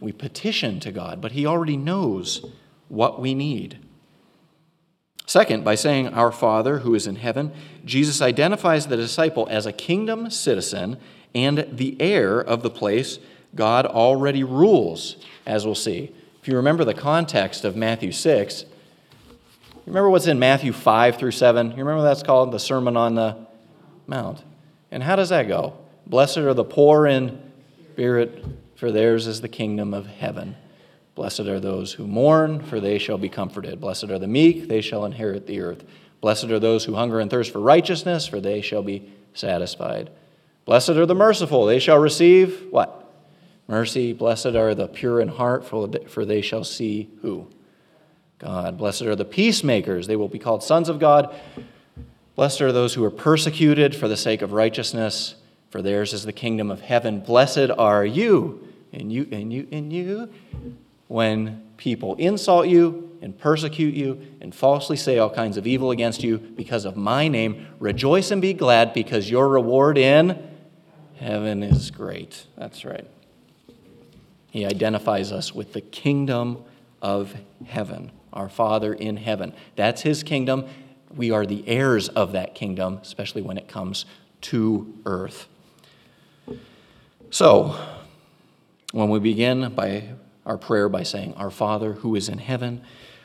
we 0.00 0.12
petition 0.12 0.78
to 0.78 0.92
God, 0.92 1.20
but 1.20 1.32
he 1.32 1.44
already 1.44 1.76
knows 1.76 2.46
what 2.86 3.20
we 3.20 3.34
need. 3.34 3.80
Second, 5.26 5.64
by 5.64 5.74
saying, 5.74 6.08
Our 6.08 6.30
Father 6.30 6.80
who 6.80 6.94
is 6.94 7.06
in 7.06 7.16
heaven, 7.16 7.52
Jesus 7.84 8.20
identifies 8.20 8.86
the 8.86 8.96
disciple 8.96 9.46
as 9.50 9.66
a 9.66 9.72
kingdom 9.72 10.30
citizen 10.30 10.98
and 11.34 11.66
the 11.72 11.96
heir 12.00 12.40
of 12.40 12.62
the 12.62 12.70
place 12.70 13.18
God 13.54 13.86
already 13.86 14.44
rules, 14.44 15.16
as 15.46 15.64
we'll 15.64 15.74
see. 15.74 16.12
If 16.42 16.48
you 16.48 16.56
remember 16.56 16.84
the 16.84 16.94
context 16.94 17.64
of 17.64 17.76
Matthew 17.76 18.12
6, 18.12 18.64
remember 19.86 20.10
what's 20.10 20.26
in 20.26 20.38
Matthew 20.38 20.72
5 20.72 21.16
through 21.16 21.30
7? 21.30 21.70
You 21.70 21.76
remember 21.76 22.02
that's 22.02 22.22
called 22.22 22.52
the 22.52 22.58
Sermon 22.58 22.96
on 22.96 23.14
the 23.14 23.46
Mount. 24.06 24.42
And 24.90 25.02
how 25.02 25.16
does 25.16 25.30
that 25.30 25.48
go? 25.48 25.74
Blessed 26.06 26.38
are 26.38 26.52
the 26.52 26.64
poor 26.64 27.06
in 27.06 27.40
spirit, 27.92 28.44
for 28.76 28.92
theirs 28.92 29.26
is 29.26 29.40
the 29.40 29.48
kingdom 29.48 29.94
of 29.94 30.06
heaven. 30.06 30.56
Blessed 31.14 31.40
are 31.40 31.60
those 31.60 31.92
who 31.92 32.06
mourn, 32.06 32.60
for 32.60 32.80
they 32.80 32.98
shall 32.98 33.18
be 33.18 33.28
comforted. 33.28 33.80
Blessed 33.80 34.10
are 34.10 34.18
the 34.18 34.26
meek, 34.26 34.68
they 34.68 34.80
shall 34.80 35.04
inherit 35.04 35.46
the 35.46 35.60
earth. 35.60 35.84
Blessed 36.20 36.46
are 36.46 36.58
those 36.58 36.84
who 36.84 36.94
hunger 36.94 37.20
and 37.20 37.30
thirst 37.30 37.52
for 37.52 37.60
righteousness, 37.60 38.26
for 38.26 38.40
they 38.40 38.60
shall 38.60 38.82
be 38.82 39.12
satisfied. 39.34 40.10
Blessed 40.64 40.90
are 40.90 41.06
the 41.06 41.14
merciful, 41.14 41.66
they 41.66 41.78
shall 41.78 41.98
receive 41.98 42.66
what? 42.70 43.12
Mercy, 43.68 44.12
blessed 44.12 44.46
are 44.46 44.74
the 44.74 44.88
pure 44.88 45.20
in 45.20 45.28
heart, 45.28 45.64
for 45.64 46.24
they 46.24 46.40
shall 46.40 46.64
see 46.64 47.10
who? 47.22 47.48
God. 48.38 48.76
Blessed 48.76 49.02
are 49.02 49.16
the 49.16 49.24
peacemakers, 49.24 50.06
they 50.06 50.16
will 50.16 50.28
be 50.28 50.38
called 50.38 50.62
sons 50.62 50.88
of 50.88 50.98
God. 50.98 51.34
Blessed 52.34 52.60
are 52.60 52.72
those 52.72 52.94
who 52.94 53.04
are 53.04 53.10
persecuted 53.10 53.94
for 53.94 54.08
the 54.08 54.16
sake 54.16 54.42
of 54.42 54.52
righteousness, 54.52 55.36
for 55.70 55.80
theirs 55.80 56.12
is 56.12 56.24
the 56.24 56.32
kingdom 56.32 56.70
of 56.70 56.80
heaven. 56.80 57.20
Blessed 57.20 57.70
are 57.78 58.04
you, 58.04 58.66
and 58.92 59.12
you, 59.12 59.28
and 59.30 59.52
you, 59.52 59.68
and 59.70 59.92
you, 59.92 60.28
when 61.08 61.62
people 61.76 62.14
insult 62.16 62.68
you 62.68 63.18
and 63.20 63.38
persecute 63.38 63.94
you 63.94 64.20
and 64.40 64.54
falsely 64.54 64.96
say 64.96 65.18
all 65.18 65.30
kinds 65.30 65.56
of 65.56 65.66
evil 65.66 65.90
against 65.90 66.22
you 66.22 66.38
because 66.38 66.84
of 66.84 66.96
my 66.96 67.26
name. 67.26 67.66
Rejoice 67.78 68.30
and 68.30 68.42
be 68.42 68.52
glad 68.52 68.92
because 68.92 69.30
your 69.30 69.48
reward 69.48 69.96
in 69.96 70.50
heaven 71.16 71.62
is 71.62 71.90
great. 71.90 72.46
That's 72.56 72.84
right. 72.84 73.06
He 74.50 74.66
identifies 74.66 75.32
us 75.32 75.54
with 75.54 75.72
the 75.72 75.80
kingdom 75.80 76.64
of 77.00 77.34
heaven, 77.66 78.12
our 78.32 78.48
Father 78.48 78.92
in 78.92 79.16
heaven. 79.16 79.52
That's 79.74 80.02
His 80.02 80.22
kingdom. 80.22 80.66
We 81.16 81.30
are 81.30 81.46
the 81.46 81.66
heirs 81.66 82.08
of 82.10 82.32
that 82.32 82.54
kingdom, 82.54 82.98
especially 83.02 83.42
when 83.42 83.56
it 83.56 83.68
comes 83.68 84.04
to 84.42 84.94
earth. 85.06 85.48
So, 87.30 87.76
when 88.92 89.08
we 89.08 89.18
begin 89.18 89.74
by 89.74 90.10
our 90.46 90.58
prayer 90.58 90.88
by 90.88 91.02
saying, 91.02 91.34
Our 91.34 91.50
Father 91.50 91.94
who 91.94 92.14
is 92.14 92.28
in 92.28 92.38
heaven, 92.38 92.82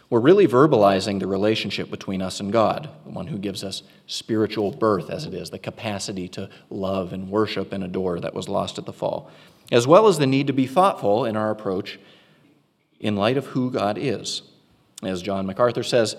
we're 0.10 0.20
really 0.20 0.48
verbalizing 0.48 1.20
the 1.20 1.28
relationship 1.28 1.92
between 1.92 2.22
us 2.22 2.40
and 2.40 2.52
God, 2.52 2.90
the 3.06 3.12
one 3.12 3.28
who 3.28 3.38
gives 3.38 3.64
us 3.64 3.84
spiritual 4.08 4.72
birth, 4.72 5.10
as 5.10 5.26
it 5.26 5.34
is, 5.34 5.52
the 5.52 5.60
capacity 5.60 6.28
to 6.30 6.50
love 6.70 7.14
and 7.14 7.30
worship 7.30 7.72
and 7.72 7.84
adore 7.84 8.20
that 8.20 8.34
was 8.34 8.50
lost 8.50 8.80
at 8.80 8.86
the 8.86 8.94
fall 8.94 9.30
as 9.72 9.88
well 9.88 10.08
as 10.08 10.18
the 10.18 10.28
need 10.28 10.48
to 10.48 10.54
be 10.54 10.68
thoughtful 10.68 11.26
in 11.26 11.36
our 11.36 11.52
approach 11.52 12.00
in 13.00 13.16
light 13.16 13.38
of 13.38 13.48
who 13.48 13.72
God 13.72 13.98
is. 13.98 14.42
As 15.04 15.22
John 15.22 15.46
MacArthur 15.46 15.84
says, 15.84 16.16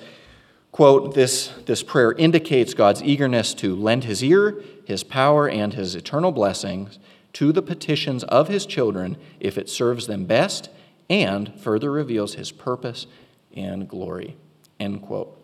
quote, 0.72 1.14
this, 1.14 1.48
this 1.66 1.82
prayer 1.82 2.12
indicates 2.12 2.74
God's 2.74 3.02
eagerness 3.02 3.52
to 3.54 3.74
lend 3.74 4.04
his 4.04 4.22
ear, 4.22 4.62
his 4.84 5.04
power, 5.04 5.48
and 5.48 5.74
his 5.74 5.94
eternal 5.94 6.32
blessings 6.32 6.98
to 7.34 7.52
the 7.52 7.62
petitions 7.62 8.24
of 8.24 8.48
his 8.48 8.66
children 8.66 9.16
if 9.40 9.58
it 9.58 9.68
serves 9.68 10.06
them 10.06 10.24
best 10.24 10.70
and 11.10 11.52
further 11.60 11.90
reveals 11.90 12.34
his 12.34 12.52
purpose 12.52 13.06
and 13.54 13.86
glory. 13.86 14.36
End 14.78 15.02
quote. 15.02 15.36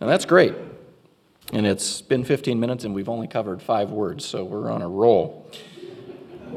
Now 0.00 0.08
that's 0.08 0.26
great. 0.26 0.54
And 1.52 1.66
it's 1.66 2.02
been 2.02 2.24
15 2.24 2.58
minutes 2.58 2.84
and 2.84 2.94
we've 2.94 3.08
only 3.08 3.28
covered 3.28 3.62
five 3.62 3.90
words, 3.90 4.24
so 4.24 4.44
we're 4.44 4.70
on 4.70 4.82
a 4.82 4.88
roll. 4.88 5.50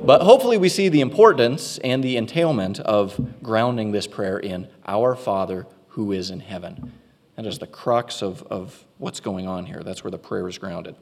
But 0.03 0.21
hopefully, 0.21 0.57
we 0.57 0.69
see 0.69 0.89
the 0.89 1.01
importance 1.01 1.79
and 1.79 2.03
the 2.03 2.17
entailment 2.17 2.79
of 2.81 3.19
grounding 3.41 3.91
this 3.91 4.05
prayer 4.05 4.37
in 4.37 4.67
our 4.85 5.15
Father 5.15 5.65
who 5.89 6.11
is 6.11 6.29
in 6.29 6.39
heaven. 6.39 6.93
That 7.35 7.47
is 7.47 7.57
the 7.57 7.67
crux 7.67 8.21
of, 8.21 8.43
of 8.43 8.85
what's 8.99 9.19
going 9.19 9.47
on 9.47 9.65
here. 9.65 9.81
That's 9.83 10.03
where 10.03 10.11
the 10.11 10.19
prayer 10.19 10.47
is 10.47 10.59
grounded. 10.59 10.95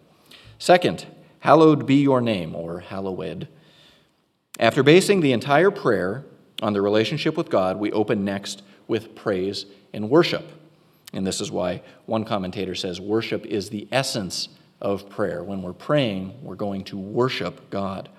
Second, 0.60 1.06
hallowed 1.39 1.86
be 1.86 1.96
your 1.96 2.22
name, 2.22 2.56
or 2.56 2.80
hallowed. 2.80 3.50
After 4.59 4.83
basing 4.83 5.21
the 5.21 5.33
entire 5.33 5.71
prayer 5.71 6.24
on 6.62 6.74
the 6.74 6.81
relationship 6.81 7.35
with 7.35 7.50
God, 7.50 7.77
we 7.77 7.91
open 7.91 8.24
next 8.24 8.63
with 8.88 9.15
praise 9.15 9.65
and 9.93 10.09
worship. 10.09 10.45
And 11.13 11.25
this 11.25 11.41
is 11.41 11.51
why 11.51 11.81
one 12.05 12.25
commentator 12.25 12.75
says 12.75 13.00
worship 13.01 13.45
is 13.45 13.69
the 13.69 13.88
essence 13.91 14.50
of 14.81 15.09
prayer. 15.09 15.43
When 15.43 15.62
we're 15.62 15.74
praying, 15.74 16.41
we're 16.41 16.55
going 16.55 16.83
to 16.85 16.97
worship 16.97 17.69
God. 17.69 18.09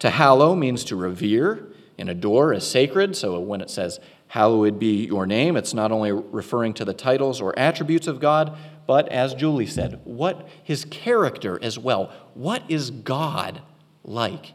To 0.00 0.10
hallow 0.10 0.54
means 0.54 0.84
to 0.84 0.96
revere 0.96 1.66
and 1.98 2.08
adore 2.08 2.52
as 2.52 2.68
sacred. 2.68 3.16
So 3.16 3.38
when 3.40 3.60
it 3.60 3.70
says, 3.70 4.00
Hallowed 4.28 4.78
be 4.78 5.04
your 5.04 5.26
name, 5.26 5.58
it's 5.58 5.74
not 5.74 5.92
only 5.92 6.10
referring 6.10 6.72
to 6.74 6.86
the 6.86 6.94
titles 6.94 7.38
or 7.38 7.58
attributes 7.58 8.06
of 8.06 8.18
God, 8.18 8.56
but 8.86 9.06
as 9.10 9.34
Julie 9.34 9.66
said, 9.66 10.00
what 10.04 10.48
his 10.62 10.86
character 10.86 11.58
as 11.62 11.78
well. 11.78 12.10
What 12.32 12.62
is 12.70 12.90
God 12.90 13.60
like? 14.02 14.54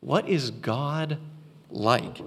What 0.00 0.28
is 0.28 0.50
God 0.50 1.18
like? 1.70 2.20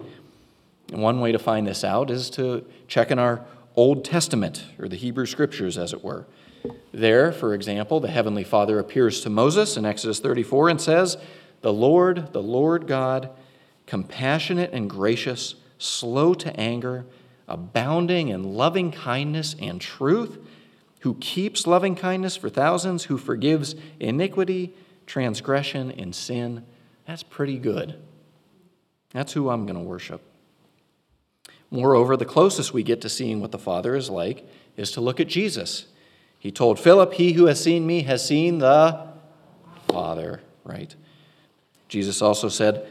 And 0.91 1.01
one 1.01 1.19
way 1.19 1.31
to 1.31 1.39
find 1.39 1.65
this 1.65 1.83
out 1.83 2.11
is 2.11 2.29
to 2.31 2.65
check 2.87 3.09
in 3.09 3.17
our 3.17 3.43
Old 3.75 4.05
Testament, 4.05 4.63
or 4.77 4.87
the 4.87 4.95
Hebrew 4.95 5.25
Scriptures, 5.25 5.77
as 5.77 5.93
it 5.93 6.03
were. 6.03 6.27
There, 6.93 7.31
for 7.31 7.55
example, 7.55 7.99
the 7.99 8.09
Heavenly 8.09 8.43
Father 8.43 8.77
appears 8.77 9.21
to 9.21 9.29
Moses 9.29 9.75
in 9.75 9.85
Exodus 9.85 10.19
34 10.19 10.69
and 10.69 10.79
says, 10.79 11.17
The 11.61 11.73
Lord, 11.73 12.31
the 12.31 12.43
Lord 12.43 12.85
God, 12.85 13.31
compassionate 13.87 14.71
and 14.71 14.87
gracious, 14.89 15.55
slow 15.79 16.35
to 16.35 16.57
anger, 16.59 17.05
abounding 17.47 18.29
in 18.29 18.53
loving 18.53 18.91
kindness 18.91 19.55
and 19.59 19.81
truth, 19.81 20.37
who 20.99 21.15
keeps 21.15 21.65
loving 21.65 21.95
kindness 21.95 22.35
for 22.35 22.49
thousands, 22.49 23.05
who 23.05 23.17
forgives 23.17 23.75
iniquity, 23.99 24.75
transgression, 25.07 25.91
and 25.91 26.13
sin. 26.13 26.63
That's 27.05 27.23
pretty 27.23 27.57
good. 27.57 27.95
That's 29.11 29.33
who 29.33 29.49
I'm 29.49 29.65
going 29.65 29.77
to 29.77 29.83
worship. 29.83 30.21
Moreover, 31.69 32.15
the 32.15 32.25
closest 32.25 32.73
we 32.73 32.83
get 32.83 33.01
to 33.01 33.09
seeing 33.09 33.41
what 33.41 33.51
the 33.51 33.59
Father 33.59 33.95
is 33.95 34.09
like 34.09 34.47
is 34.77 34.91
to 34.91 35.01
look 35.01 35.19
at 35.19 35.27
Jesus. 35.27 35.87
He 36.39 36.51
told 36.51 36.79
Philip, 36.79 37.13
He 37.13 37.33
who 37.33 37.45
has 37.45 37.61
seen 37.61 37.87
me 37.87 38.03
has 38.03 38.25
seen 38.25 38.59
the 38.59 39.07
Father, 39.87 40.41
right? 40.63 40.95
Jesus 41.87 42.21
also 42.21 42.49
said 42.49 42.87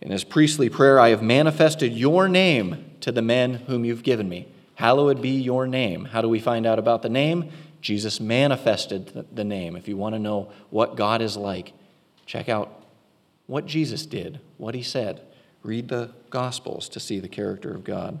in 0.00 0.10
his 0.10 0.24
priestly 0.24 0.68
prayer, 0.68 0.98
I 0.98 1.10
have 1.10 1.22
manifested 1.22 1.92
your 1.92 2.28
name 2.28 2.84
to 3.00 3.12
the 3.12 3.22
men 3.22 3.54
whom 3.54 3.84
you've 3.84 4.02
given 4.02 4.28
me. 4.28 4.48
Hallowed 4.74 5.20
be 5.20 5.30
your 5.30 5.66
name. 5.66 6.06
How 6.06 6.22
do 6.22 6.28
we 6.28 6.40
find 6.40 6.66
out 6.66 6.78
about 6.78 7.02
the 7.02 7.08
name? 7.08 7.50
Jesus 7.82 8.18
manifested 8.18 9.26
the 9.32 9.44
name. 9.44 9.76
If 9.76 9.88
you 9.88 9.96
want 9.96 10.14
to 10.14 10.18
know 10.18 10.50
what 10.70 10.96
God 10.96 11.20
is 11.20 11.36
like, 11.36 11.72
check 12.26 12.48
out 12.48 12.79
what 13.50 13.66
Jesus 13.66 14.06
did, 14.06 14.38
what 14.58 14.76
he 14.76 14.82
said. 14.82 15.20
Read 15.64 15.88
the 15.88 16.12
Gospels 16.30 16.88
to 16.90 17.00
see 17.00 17.18
the 17.18 17.28
character 17.28 17.74
of 17.74 17.82
God. 17.82 18.20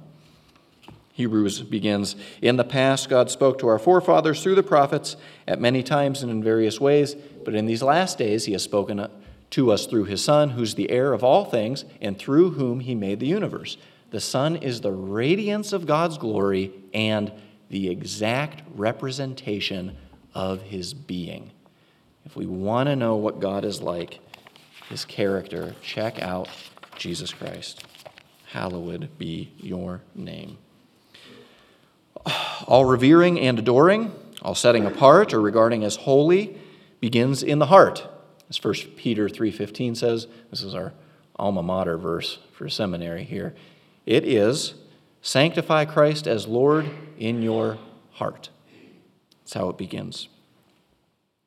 Hebrews 1.12 1.62
begins 1.62 2.16
In 2.42 2.56
the 2.56 2.64
past, 2.64 3.08
God 3.08 3.30
spoke 3.30 3.60
to 3.60 3.68
our 3.68 3.78
forefathers 3.78 4.42
through 4.42 4.56
the 4.56 4.64
prophets 4.64 5.14
at 5.46 5.60
many 5.60 5.84
times 5.84 6.24
and 6.24 6.32
in 6.32 6.42
various 6.42 6.80
ways, 6.80 7.14
but 7.44 7.54
in 7.54 7.66
these 7.66 7.80
last 7.80 8.18
days, 8.18 8.46
He 8.46 8.52
has 8.54 8.64
spoken 8.64 9.06
to 9.50 9.70
us 9.70 9.86
through 9.86 10.06
His 10.06 10.22
Son, 10.24 10.50
who's 10.50 10.74
the 10.74 10.90
heir 10.90 11.12
of 11.12 11.22
all 11.22 11.44
things, 11.44 11.84
and 12.00 12.18
through 12.18 12.50
whom 12.50 12.80
He 12.80 12.96
made 12.96 13.20
the 13.20 13.26
universe. 13.26 13.76
The 14.10 14.20
Son 14.20 14.56
is 14.56 14.80
the 14.80 14.92
radiance 14.92 15.72
of 15.72 15.86
God's 15.86 16.18
glory 16.18 16.72
and 16.92 17.30
the 17.68 17.88
exact 17.88 18.62
representation 18.74 19.96
of 20.34 20.62
His 20.62 20.92
being. 20.92 21.52
If 22.24 22.34
we 22.34 22.46
want 22.46 22.88
to 22.88 22.96
know 22.96 23.14
what 23.14 23.38
God 23.38 23.64
is 23.64 23.80
like, 23.80 24.18
His 24.90 25.04
character, 25.04 25.76
check 25.80 26.20
out 26.20 26.48
Jesus 26.96 27.32
Christ. 27.32 27.86
Hallowed 28.48 29.08
be 29.16 29.52
your 29.56 30.02
name. 30.16 30.58
All 32.66 32.84
revering 32.84 33.38
and 33.38 33.58
adoring, 33.58 34.12
all 34.42 34.56
setting 34.56 34.84
apart 34.84 35.32
or 35.32 35.40
regarding 35.40 35.84
as 35.84 35.94
holy 35.94 36.58
begins 36.98 37.42
in 37.44 37.60
the 37.60 37.66
heart. 37.66 38.06
As 38.50 38.62
1 38.62 38.74
Peter 38.96 39.28
3:15 39.28 39.96
says, 39.96 40.26
this 40.50 40.62
is 40.62 40.74
our 40.74 40.92
alma 41.36 41.62
mater 41.62 41.96
verse 41.96 42.40
for 42.52 42.68
seminary 42.68 43.22
here. 43.22 43.54
It 44.06 44.26
is 44.26 44.74
sanctify 45.22 45.84
Christ 45.84 46.26
as 46.26 46.48
Lord 46.48 46.90
in 47.16 47.42
your 47.42 47.78
heart. 48.14 48.50
That's 49.38 49.52
how 49.54 49.68
it 49.68 49.78
begins. 49.78 50.28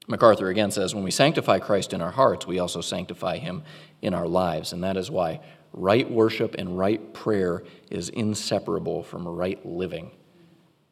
MacArthur 0.08 0.50
again 0.50 0.72
says, 0.72 0.94
when 0.94 1.04
we 1.04 1.12
sanctify 1.12 1.60
Christ 1.60 1.94
in 1.94 2.02
our 2.02 2.12
hearts, 2.12 2.46
we 2.46 2.60
also 2.60 2.82
sanctify 2.82 3.38
him 3.38 3.64
in 4.02 4.14
our 4.14 4.28
lives. 4.28 4.74
And 4.74 4.84
that 4.84 4.98
is 4.98 5.10
why 5.10 5.40
right 5.72 6.10
worship 6.10 6.56
and 6.58 6.78
right 6.78 7.14
prayer 7.14 7.64
is 7.90 8.10
inseparable 8.10 9.04
from 9.04 9.28
right 9.28 9.66
living. 9.66 10.12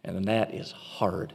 And 0.03 0.25
that 0.25 0.53
is 0.53 0.71
hard. 0.71 1.33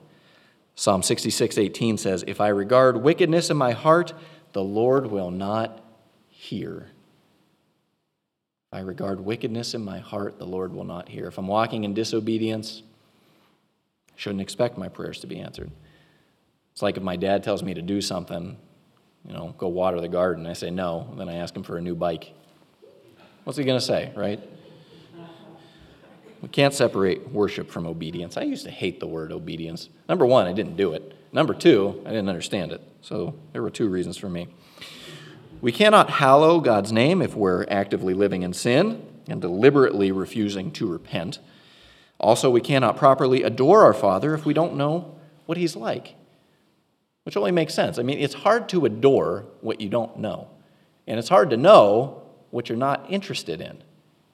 Psalm 0.74 1.02
66 1.02 1.58
18 1.58 1.98
says, 1.98 2.24
If 2.26 2.40
I 2.40 2.48
regard 2.48 2.96
wickedness 3.02 3.50
in 3.50 3.56
my 3.56 3.72
heart, 3.72 4.12
the 4.52 4.64
Lord 4.64 5.06
will 5.06 5.30
not 5.30 5.82
hear. 6.28 6.90
If 8.72 8.78
I 8.78 8.80
regard 8.80 9.20
wickedness 9.20 9.74
in 9.74 9.84
my 9.84 10.00
heart, 10.00 10.38
the 10.38 10.46
Lord 10.46 10.74
will 10.74 10.84
not 10.84 11.08
hear. 11.08 11.28
If 11.28 11.38
I'm 11.38 11.46
walking 11.46 11.84
in 11.84 11.94
disobedience, 11.94 12.82
I 14.10 14.12
shouldn't 14.16 14.42
expect 14.42 14.76
my 14.76 14.88
prayers 14.88 15.20
to 15.20 15.26
be 15.26 15.38
answered. 15.38 15.70
It's 16.76 16.82
like 16.82 16.98
if 16.98 17.02
my 17.02 17.16
dad 17.16 17.42
tells 17.42 17.62
me 17.62 17.72
to 17.72 17.80
do 17.80 18.02
something, 18.02 18.54
you 19.26 19.32
know, 19.32 19.54
go 19.56 19.66
water 19.66 19.98
the 19.98 20.10
garden, 20.10 20.46
I 20.46 20.52
say 20.52 20.68
no, 20.68 21.08
and 21.10 21.18
then 21.18 21.26
I 21.26 21.36
ask 21.36 21.56
him 21.56 21.62
for 21.62 21.78
a 21.78 21.80
new 21.80 21.94
bike. 21.94 22.34
What's 23.44 23.56
he 23.56 23.64
going 23.64 23.80
to 23.80 23.84
say, 23.84 24.12
right? 24.14 24.38
We 26.42 26.50
can't 26.50 26.74
separate 26.74 27.30
worship 27.32 27.70
from 27.70 27.86
obedience. 27.86 28.36
I 28.36 28.42
used 28.42 28.64
to 28.66 28.70
hate 28.70 29.00
the 29.00 29.06
word 29.06 29.32
obedience. 29.32 29.88
Number 30.06 30.26
one, 30.26 30.46
I 30.46 30.52
didn't 30.52 30.76
do 30.76 30.92
it. 30.92 31.14
Number 31.32 31.54
two, 31.54 32.02
I 32.04 32.10
didn't 32.10 32.28
understand 32.28 32.72
it. 32.72 32.82
So 33.00 33.34
there 33.54 33.62
were 33.62 33.70
two 33.70 33.88
reasons 33.88 34.18
for 34.18 34.28
me. 34.28 34.46
We 35.62 35.72
cannot 35.72 36.10
hallow 36.10 36.60
God's 36.60 36.92
name 36.92 37.22
if 37.22 37.34
we're 37.34 37.64
actively 37.70 38.12
living 38.12 38.42
in 38.42 38.52
sin 38.52 39.02
and 39.26 39.40
deliberately 39.40 40.12
refusing 40.12 40.70
to 40.72 40.86
repent. 40.86 41.38
Also, 42.20 42.50
we 42.50 42.60
cannot 42.60 42.98
properly 42.98 43.44
adore 43.44 43.82
our 43.82 43.94
Father 43.94 44.34
if 44.34 44.44
we 44.44 44.52
don't 44.52 44.76
know 44.76 45.14
what 45.46 45.56
He's 45.56 45.74
like, 45.74 46.16
which 47.26 47.36
only 47.36 47.50
makes 47.50 47.74
sense. 47.74 47.98
I 47.98 48.04
mean, 48.04 48.20
it's 48.20 48.34
hard 48.34 48.68
to 48.68 48.86
adore 48.86 49.46
what 49.60 49.80
you 49.80 49.88
don't 49.88 50.16
know, 50.16 50.46
and 51.08 51.18
it's 51.18 51.28
hard 51.28 51.50
to 51.50 51.56
know 51.56 52.22
what 52.50 52.68
you're 52.68 52.78
not 52.78 53.04
interested 53.10 53.60
in. 53.60 53.82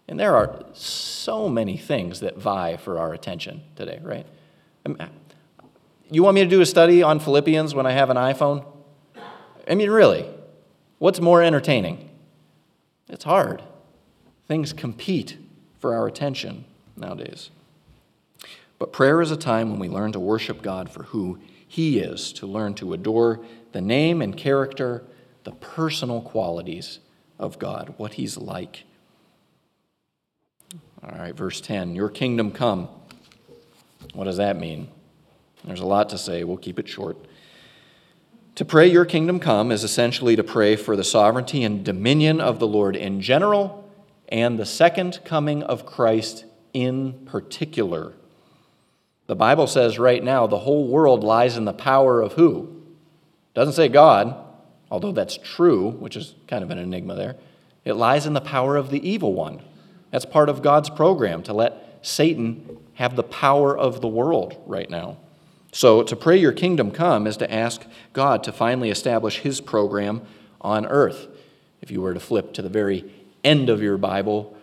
And 0.06 0.20
there 0.20 0.36
are 0.36 0.62
so 0.74 1.48
many 1.48 1.78
things 1.78 2.20
that 2.20 2.36
vie 2.36 2.76
for 2.76 2.98
our 2.98 3.14
attention 3.14 3.62
today, 3.76 3.98
right? 4.02 4.26
Um, 4.84 4.98
you 6.10 6.22
want 6.22 6.34
me 6.34 6.44
to 6.44 6.50
do 6.50 6.60
a 6.60 6.66
study 6.66 7.02
on 7.02 7.18
Philippians 7.18 7.74
when 7.74 7.86
I 7.86 7.92
have 7.92 8.10
an 8.10 8.18
iPhone? 8.18 8.62
I 9.66 9.74
mean, 9.74 9.88
really, 9.88 10.28
what's 10.98 11.18
more 11.18 11.42
entertaining? 11.42 12.10
It's 13.08 13.24
hard. 13.24 13.62
Things 14.46 14.74
compete 14.74 15.38
for 15.80 15.94
our 15.94 16.06
attention 16.06 16.66
nowadays. 16.94 17.48
But 18.78 18.92
prayer 18.92 19.22
is 19.22 19.30
a 19.30 19.36
time 19.36 19.70
when 19.70 19.78
we 19.78 19.88
learn 19.88 20.12
to 20.12 20.20
worship 20.20 20.60
God 20.60 20.90
for 20.90 21.04
who 21.04 21.38
He 21.72 22.00
is, 22.00 22.34
to 22.34 22.46
learn 22.46 22.74
to 22.74 22.92
adore 22.92 23.40
the 23.72 23.80
name 23.80 24.20
and 24.20 24.36
character, 24.36 25.04
the 25.44 25.52
personal 25.52 26.20
qualities 26.20 26.98
of 27.38 27.58
God, 27.58 27.94
what 27.96 28.12
He's 28.12 28.36
like. 28.36 28.84
All 31.02 31.18
right, 31.18 31.34
verse 31.34 31.62
10 31.62 31.94
Your 31.94 32.10
kingdom 32.10 32.50
come. 32.50 32.90
What 34.12 34.24
does 34.24 34.36
that 34.36 34.58
mean? 34.58 34.88
There's 35.64 35.80
a 35.80 35.86
lot 35.86 36.10
to 36.10 36.18
say. 36.18 36.44
We'll 36.44 36.58
keep 36.58 36.78
it 36.78 36.88
short. 36.88 37.16
To 38.56 38.66
pray, 38.66 38.88
Your 38.88 39.06
kingdom 39.06 39.40
come, 39.40 39.72
is 39.72 39.82
essentially 39.82 40.36
to 40.36 40.44
pray 40.44 40.76
for 40.76 40.94
the 40.94 41.02
sovereignty 41.02 41.64
and 41.64 41.82
dominion 41.82 42.38
of 42.38 42.58
the 42.58 42.66
Lord 42.66 42.96
in 42.96 43.22
general 43.22 43.90
and 44.28 44.58
the 44.58 44.66
second 44.66 45.20
coming 45.24 45.62
of 45.62 45.86
Christ 45.86 46.44
in 46.74 47.24
particular. 47.24 48.12
The 49.26 49.36
Bible 49.36 49.66
says 49.66 49.98
right 49.98 50.22
now 50.22 50.46
the 50.46 50.58
whole 50.58 50.88
world 50.88 51.22
lies 51.24 51.56
in 51.56 51.64
the 51.64 51.72
power 51.72 52.20
of 52.20 52.32
who? 52.34 52.82
Doesn't 53.54 53.74
say 53.74 53.88
God, 53.88 54.36
although 54.90 55.12
that's 55.12 55.38
true, 55.38 55.90
which 55.90 56.16
is 56.16 56.34
kind 56.48 56.62
of 56.62 56.70
an 56.70 56.78
enigma 56.78 57.14
there. 57.14 57.36
It 57.84 57.94
lies 57.94 58.26
in 58.26 58.32
the 58.32 58.40
power 58.40 58.76
of 58.76 58.90
the 58.90 59.08
evil 59.08 59.34
one. 59.34 59.62
That's 60.10 60.24
part 60.24 60.48
of 60.48 60.62
God's 60.62 60.90
program 60.90 61.42
to 61.44 61.52
let 61.52 61.98
Satan 62.02 62.78
have 62.94 63.16
the 63.16 63.22
power 63.22 63.76
of 63.76 64.00
the 64.00 64.08
world 64.08 64.60
right 64.66 64.88
now. 64.88 65.16
So, 65.74 66.02
to 66.02 66.14
pray 66.14 66.36
your 66.36 66.52
kingdom 66.52 66.90
come 66.90 67.26
is 67.26 67.38
to 67.38 67.50
ask 67.50 67.86
God 68.12 68.44
to 68.44 68.52
finally 68.52 68.90
establish 68.90 69.38
his 69.38 69.60
program 69.60 70.20
on 70.60 70.84
earth. 70.84 71.28
If 71.80 71.90
you 71.90 72.02
were 72.02 72.12
to 72.12 72.20
flip 72.20 72.52
to 72.54 72.62
the 72.62 72.68
very 72.68 73.10
end 73.42 73.70
of 73.70 73.82
your 73.82 73.96
Bible, 73.96 74.54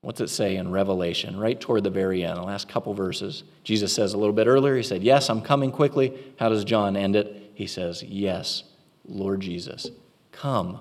what's 0.00 0.20
it 0.20 0.28
say 0.28 0.56
in 0.56 0.70
Revelation? 0.70 1.38
Right 1.38 1.60
toward 1.60 1.84
the 1.84 1.90
very 1.90 2.24
end, 2.24 2.36
the 2.36 2.42
last 2.42 2.68
couple 2.68 2.94
verses. 2.94 3.44
Jesus 3.64 3.92
says 3.92 4.14
a 4.14 4.18
little 4.18 4.34
bit 4.34 4.46
earlier, 4.46 4.76
he 4.76 4.82
said, 4.82 5.02
Yes, 5.02 5.28
I'm 5.28 5.42
coming 5.42 5.70
quickly. 5.70 6.34
How 6.38 6.48
does 6.48 6.64
John 6.64 6.96
end 6.96 7.16
it? 7.16 7.52
He 7.54 7.66
says, 7.66 8.02
Yes, 8.02 8.64
Lord 9.04 9.40
Jesus. 9.40 9.90
Come, 10.32 10.80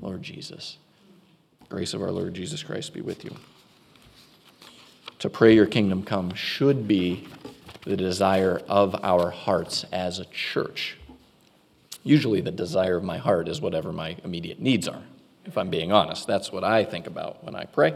Lord 0.00 0.22
Jesus. 0.22 0.78
Grace 1.68 1.94
of 1.94 2.02
our 2.02 2.12
Lord 2.12 2.34
Jesus 2.34 2.62
Christ 2.62 2.94
be 2.94 3.00
with 3.00 3.24
you. 3.24 3.36
To 5.18 5.30
pray 5.30 5.54
your 5.54 5.66
kingdom 5.66 6.02
come 6.02 6.34
should 6.34 6.86
be 6.86 7.26
the 7.84 7.96
desire 7.96 8.60
of 8.68 8.94
our 9.02 9.30
hearts 9.30 9.84
as 9.92 10.18
a 10.18 10.24
church. 10.26 10.96
Usually, 12.02 12.40
the 12.40 12.52
desire 12.52 12.96
of 12.96 13.04
my 13.04 13.18
heart 13.18 13.48
is 13.48 13.60
whatever 13.60 13.92
my 13.92 14.16
immediate 14.22 14.60
needs 14.60 14.86
are, 14.86 15.02
if 15.46 15.56
I'm 15.56 15.70
being 15.70 15.92
honest. 15.92 16.26
That's 16.26 16.52
what 16.52 16.64
I 16.64 16.84
think 16.84 17.06
about 17.06 17.44
when 17.44 17.54
I 17.54 17.64
pray. 17.64 17.94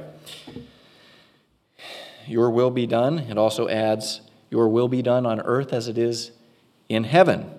Your 2.27 2.51
will 2.51 2.71
be 2.71 2.87
done. 2.87 3.19
It 3.19 3.37
also 3.37 3.69
adds, 3.69 4.21
Your 4.51 4.69
will 4.69 4.89
be 4.89 5.03
done 5.03 5.27
on 5.27 5.41
earth 5.41 5.73
as 5.73 5.89
it 5.89 5.99
is 5.99 6.31
in 6.89 7.05
heaven. 7.05 7.51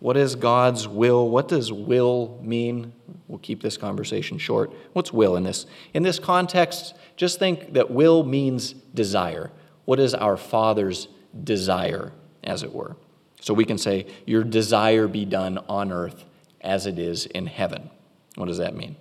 What 0.00 0.16
is 0.16 0.34
God's 0.34 0.86
will? 0.86 1.28
What 1.28 1.48
does 1.48 1.72
will 1.72 2.38
mean? 2.42 2.92
We'll 3.28 3.38
keep 3.38 3.62
this 3.62 3.76
conversation 3.76 4.38
short. 4.38 4.72
What's 4.92 5.12
will 5.12 5.36
in 5.36 5.44
this? 5.44 5.66
In 5.94 6.02
this 6.02 6.18
context, 6.18 6.94
just 7.16 7.38
think 7.38 7.72
that 7.74 7.90
will 7.90 8.24
means 8.24 8.72
desire. 8.72 9.50
What 9.84 9.98
is 10.00 10.14
our 10.14 10.36
Father's 10.36 11.08
desire, 11.44 12.12
as 12.44 12.62
it 12.62 12.72
were? 12.72 12.96
So 13.40 13.54
we 13.54 13.64
can 13.64 13.78
say, 13.78 14.06
Your 14.26 14.44
desire 14.44 15.08
be 15.08 15.24
done 15.24 15.58
on 15.68 15.92
earth 15.92 16.24
as 16.60 16.86
it 16.86 16.98
is 16.98 17.26
in 17.26 17.46
heaven. 17.46 17.90
What 18.36 18.46
does 18.46 18.58
that 18.58 18.74
mean? 18.74 18.96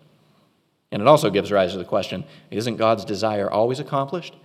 And 0.92 1.02
it 1.02 1.08
also 1.08 1.30
gives 1.30 1.52
rise 1.52 1.72
to 1.72 1.78
the 1.78 1.86
question 1.86 2.26
Isn't 2.50 2.78
God's 2.78 3.06
desire 3.06 3.50
always 3.50 3.80
accomplished? 3.80 4.36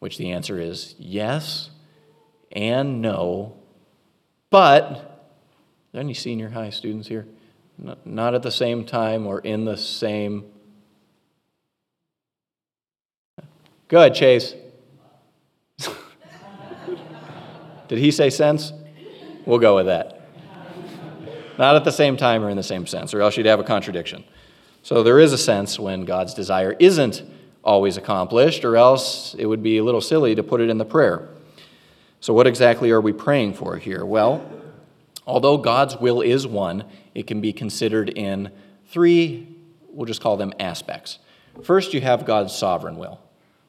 Which 0.00 0.18
the 0.18 0.32
answer 0.32 0.58
is 0.60 0.94
yes 0.98 1.70
and 2.52 3.00
no. 3.00 3.56
But, 4.50 5.22
are 5.94 6.00
any 6.00 6.14
senior 6.14 6.50
high 6.50 6.70
students 6.70 7.08
here? 7.08 7.26
Not 8.04 8.34
at 8.34 8.42
the 8.42 8.50
same 8.50 8.84
time 8.84 9.26
or 9.26 9.40
in 9.40 9.64
the 9.64 9.76
same. 9.76 10.44
Good, 13.88 14.14
Chase. 14.14 14.54
Did 17.88 17.98
he 17.98 18.10
say 18.10 18.30
sense? 18.30 18.72
We'll 19.44 19.58
go 19.58 19.74
with 19.76 19.86
that. 19.86 20.20
Not 21.58 21.76
at 21.76 21.84
the 21.84 21.92
same 21.92 22.16
time 22.16 22.44
or 22.44 22.50
in 22.50 22.56
the 22.56 22.62
same 22.62 22.86
sense, 22.86 23.14
or 23.14 23.20
else 23.20 23.36
you'd 23.36 23.46
have 23.46 23.60
a 23.60 23.64
contradiction. 23.64 24.24
So 24.84 25.02
there 25.02 25.18
is 25.18 25.32
a 25.32 25.38
sense 25.38 25.78
when 25.78 26.04
God's 26.04 26.34
desire 26.34 26.76
isn't 26.78 27.22
always 27.64 27.96
accomplished, 27.96 28.66
or 28.66 28.76
else 28.76 29.34
it 29.38 29.46
would 29.46 29.62
be 29.62 29.78
a 29.78 29.82
little 29.82 30.02
silly 30.02 30.34
to 30.34 30.42
put 30.42 30.60
it 30.60 30.68
in 30.68 30.76
the 30.76 30.84
prayer. 30.84 31.26
So, 32.20 32.34
what 32.34 32.46
exactly 32.46 32.90
are 32.90 33.00
we 33.00 33.14
praying 33.14 33.54
for 33.54 33.78
here? 33.78 34.04
Well, 34.04 34.46
although 35.26 35.56
God's 35.56 35.96
will 35.96 36.20
is 36.20 36.46
one, 36.46 36.84
it 37.14 37.26
can 37.26 37.40
be 37.40 37.50
considered 37.50 38.10
in 38.10 38.50
three, 38.88 39.56
we'll 39.88 40.04
just 40.04 40.20
call 40.20 40.36
them 40.36 40.52
aspects. 40.60 41.18
First, 41.62 41.94
you 41.94 42.02
have 42.02 42.26
God's 42.26 42.54
sovereign 42.54 42.98
will. 42.98 43.18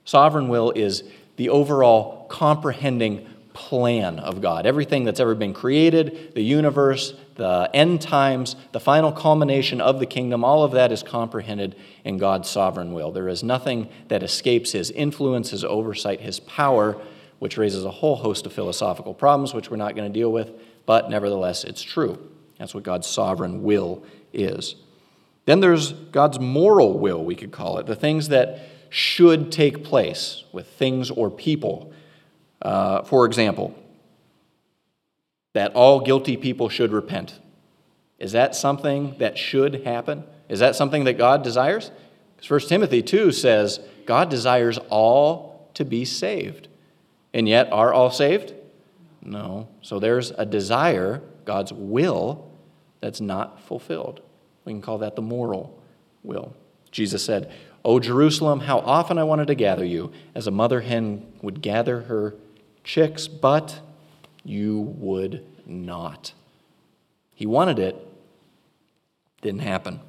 Sovereign 0.04 0.50
will 0.50 0.72
is 0.72 1.06
the 1.38 1.48
overall 1.48 2.26
comprehending 2.28 3.26
plan 3.54 4.20
of 4.20 4.42
God. 4.42 4.66
Everything 4.66 5.06
that's 5.06 5.22
ever 5.22 5.34
been 5.34 5.54
created, 5.54 6.34
the 6.36 6.44
universe, 6.44 7.14
the 7.36 7.70
end 7.74 8.02
times, 8.02 8.56
the 8.72 8.80
final 8.80 9.12
culmination 9.12 9.82
of 9.82 10.00
the 10.00 10.06
kingdom, 10.06 10.44
all 10.44 10.64
of 10.64 10.72
that 10.72 10.92
is 10.92 11.04
comprehended 11.04 11.76
in 12.04 12.18
God's 12.18 12.50
sovereign 12.50 12.94
will. 12.94 13.12
There 13.12 13.28
is 13.28 13.44
nothing 13.44 13.90
that 14.08 14.24
escapes 14.24 14.72
his 14.72 14.92
influence, 14.92 15.52
his 15.52 15.64
oversight, 15.64 16.22
his 16.22 16.40
power, 16.40 16.98
which 17.40 17.58
raises 17.58 17.86
a 17.86 17.92
whole 17.92 18.16
host 18.16 18.46
of 18.46 18.54
philosophical 18.54 19.14
problems, 19.14 19.54
which 19.54 19.70
we're 19.70 19.78
not 19.78 19.96
going 19.96 20.12
to 20.12 20.20
deal 20.20 20.32
with, 20.32 20.52
but 20.86 21.10
nevertheless, 21.10 21.64
it's 21.64 21.82
true. 21.82 22.18
That's 22.58 22.74
what 22.74 22.84
God's 22.84 23.08
sovereign 23.08 23.64
will 23.64 24.04
is. 24.34 24.76
Then 25.46 25.60
there's 25.60 25.92
God's 25.92 26.40
moral 26.40 26.98
will, 26.98 27.24
we 27.24 27.36
could 27.36 27.52
call 27.52 27.78
it, 27.78 27.86
the 27.86 27.96
things 27.96 28.30
that 28.30 28.60
should 28.90 29.52
take 29.52 29.84
place 29.84 30.44
with 30.54 30.68
things 30.68 31.12
or 31.12 31.30
people 31.30 31.94
uh, 32.66 33.04
for 33.04 33.26
example, 33.26 33.76
that 35.56 35.74
all 35.74 36.02
guilty 36.02 36.36
people 36.36 36.68
should 36.68 36.92
repent. 36.92 37.40
Is 38.20 38.34
that 38.34 38.56
something 38.56 39.16
that 39.20 39.38
should 39.38 39.86
happen? 39.86 40.26
Is 40.50 40.60
that 40.60 40.76
something 40.76 41.06
that 41.06 41.18
God 41.18 41.44
desires? 41.44 41.92
Because 42.36 42.50
1 42.50 42.60
Timothy 42.68 43.02
2 43.02 43.32
says 43.32 43.80
God 44.06 44.30
desires 44.30 44.80
all 44.90 45.70
to 45.76 45.86
be 45.86 46.04
saved. 46.04 46.68
And 47.34 47.48
yet, 47.48 47.72
are 47.72 47.94
all 47.94 48.12
saved? 48.12 48.54
No. 49.22 49.70
So 49.82 49.98
there's 49.98 50.32
a 50.32 50.46
desire, 50.46 51.22
God's 51.46 51.72
will, 51.72 52.52
that's 53.00 53.22
not 53.22 53.62
fulfilled. 53.62 54.20
We 54.66 54.74
can 54.74 54.82
call 54.82 54.98
that 54.98 55.16
the 55.16 55.22
moral 55.22 55.82
will. 56.22 56.54
Jesus 56.92 57.24
said, 57.24 57.50
O 57.86 58.02
Jerusalem, 58.02 58.60
how 58.60 58.80
often 58.80 59.18
I 59.18 59.24
wanted 59.24 59.48
to 59.48 59.56
gather 59.56 59.86
you, 59.86 60.12
as 60.34 60.48
a 60.48 60.52
mother 60.52 60.82
hen 60.82 61.26
would 61.42 61.62
gather 61.62 62.02
her 62.02 62.36
chicks, 62.84 63.30
but 63.30 63.80
you 64.46 64.80
would 64.98 65.46
not. 65.66 66.34
He 67.34 67.46
wanted 67.46 67.80
it, 67.80 67.96
didn't 69.42 69.62
happen. 69.62 70.00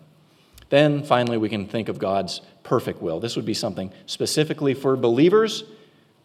Then 0.69 1.03
finally, 1.03 1.39
we 1.39 1.49
can 1.49 1.67
think 1.67 1.89
of 1.89 1.99
God's 1.99 2.41
perfect 2.63 3.01
will. 3.01 3.21
This 3.21 3.37
would 3.37 3.45
be 3.45 3.55
something 3.55 3.93
specifically 4.07 4.75
for 4.75 4.97
believers, 4.97 5.65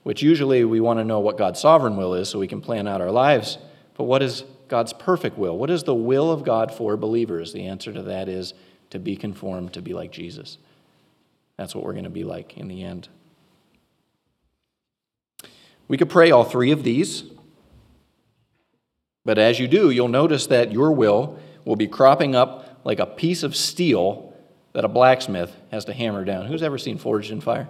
which 0.04 0.22
usually 0.22 0.64
we 0.66 0.80
want 0.80 1.00
to 1.00 1.06
know 1.06 1.20
what 1.20 1.38
God's 1.38 1.60
sovereign 1.60 1.96
will 1.96 2.14
is 2.14 2.30
so 2.30 2.40
we 2.40 2.48
can 2.48 2.62
plan 2.62 2.88
out 2.88 3.02
our 3.02 3.12
lives. 3.12 3.58
But 3.96 4.06
what 4.06 4.22
is 4.22 4.44
God's 4.68 4.94
perfect 4.94 5.38
will? 5.38 5.58
What 5.58 5.70
is 5.70 5.84
the 5.84 5.96
will 5.96 6.32
of 6.32 6.44
God 6.44 6.74
for 6.74 6.98
believers? 6.98 7.54
The 7.54 7.68
answer 7.68 7.94
to 7.94 8.02
that 8.04 8.28
is 8.28 8.54
to 8.90 9.00
be 9.00 9.16
conformed, 9.16 9.74
to 9.74 9.82
be 9.82 9.94
like 9.94 10.12
Jesus. 10.12 10.58
That's 11.58 11.76
what 11.76 11.84
we're 11.84 11.94
going 11.94 12.06
to 12.06 12.10
be 12.10 12.24
like 12.24 12.58
in 12.58 12.68
the 12.68 12.84
end. 12.84 13.08
We 15.88 15.98
could 15.98 16.10
pray 16.10 16.32
all 16.32 16.44
three 16.44 16.72
of 16.72 16.84
these. 16.84 17.24
But 19.24 19.38
as 19.38 19.60
you 19.60 19.68
do, 19.68 19.90
you'll 19.90 20.08
notice 20.08 20.48
that 20.48 20.72
your 20.72 20.92
will 20.92 21.40
will 21.66 21.76
be 21.76 21.88
cropping 21.88 22.36
up 22.36 22.82
like 22.84 23.00
a 23.00 23.06
piece 23.06 23.44
of 23.44 23.56
steel 23.56 24.34
that 24.74 24.86
a 24.86 24.88
blacksmith 24.88 25.56
has 25.72 25.86
to 25.86 25.94
hammer 25.94 26.26
down. 26.26 26.48
Who's 26.48 26.64
ever 26.64 26.78
seen 26.78 26.98
Forged 26.98 27.32
in 27.32 27.42
Fire? 27.42 27.68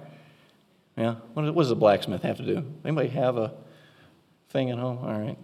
Yeah? 0.95 1.15
What 1.33 1.53
does 1.55 1.71
a 1.71 1.75
blacksmith 1.75 2.21
have 2.23 2.37
to 2.37 2.45
do? 2.45 2.65
Anybody 2.85 3.09
have 3.09 3.37
a 3.37 3.53
thing 4.49 4.69
at 4.69 4.77
home? 4.77 4.99
All 4.99 5.19
right. 5.19 5.37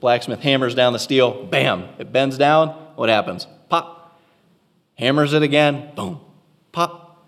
Blacksmith 0.00 0.40
hammers 0.40 0.74
down 0.74 0.92
the 0.92 0.98
steel, 0.98 1.44
bam, 1.44 1.88
it 1.98 2.12
bends 2.12 2.36
down. 2.36 2.68
What 2.94 3.08
happens? 3.08 3.46
Pop. 3.68 4.20
Hammers 4.98 5.32
it 5.32 5.42
again, 5.42 5.90
boom, 5.96 6.20
pop. 6.72 7.26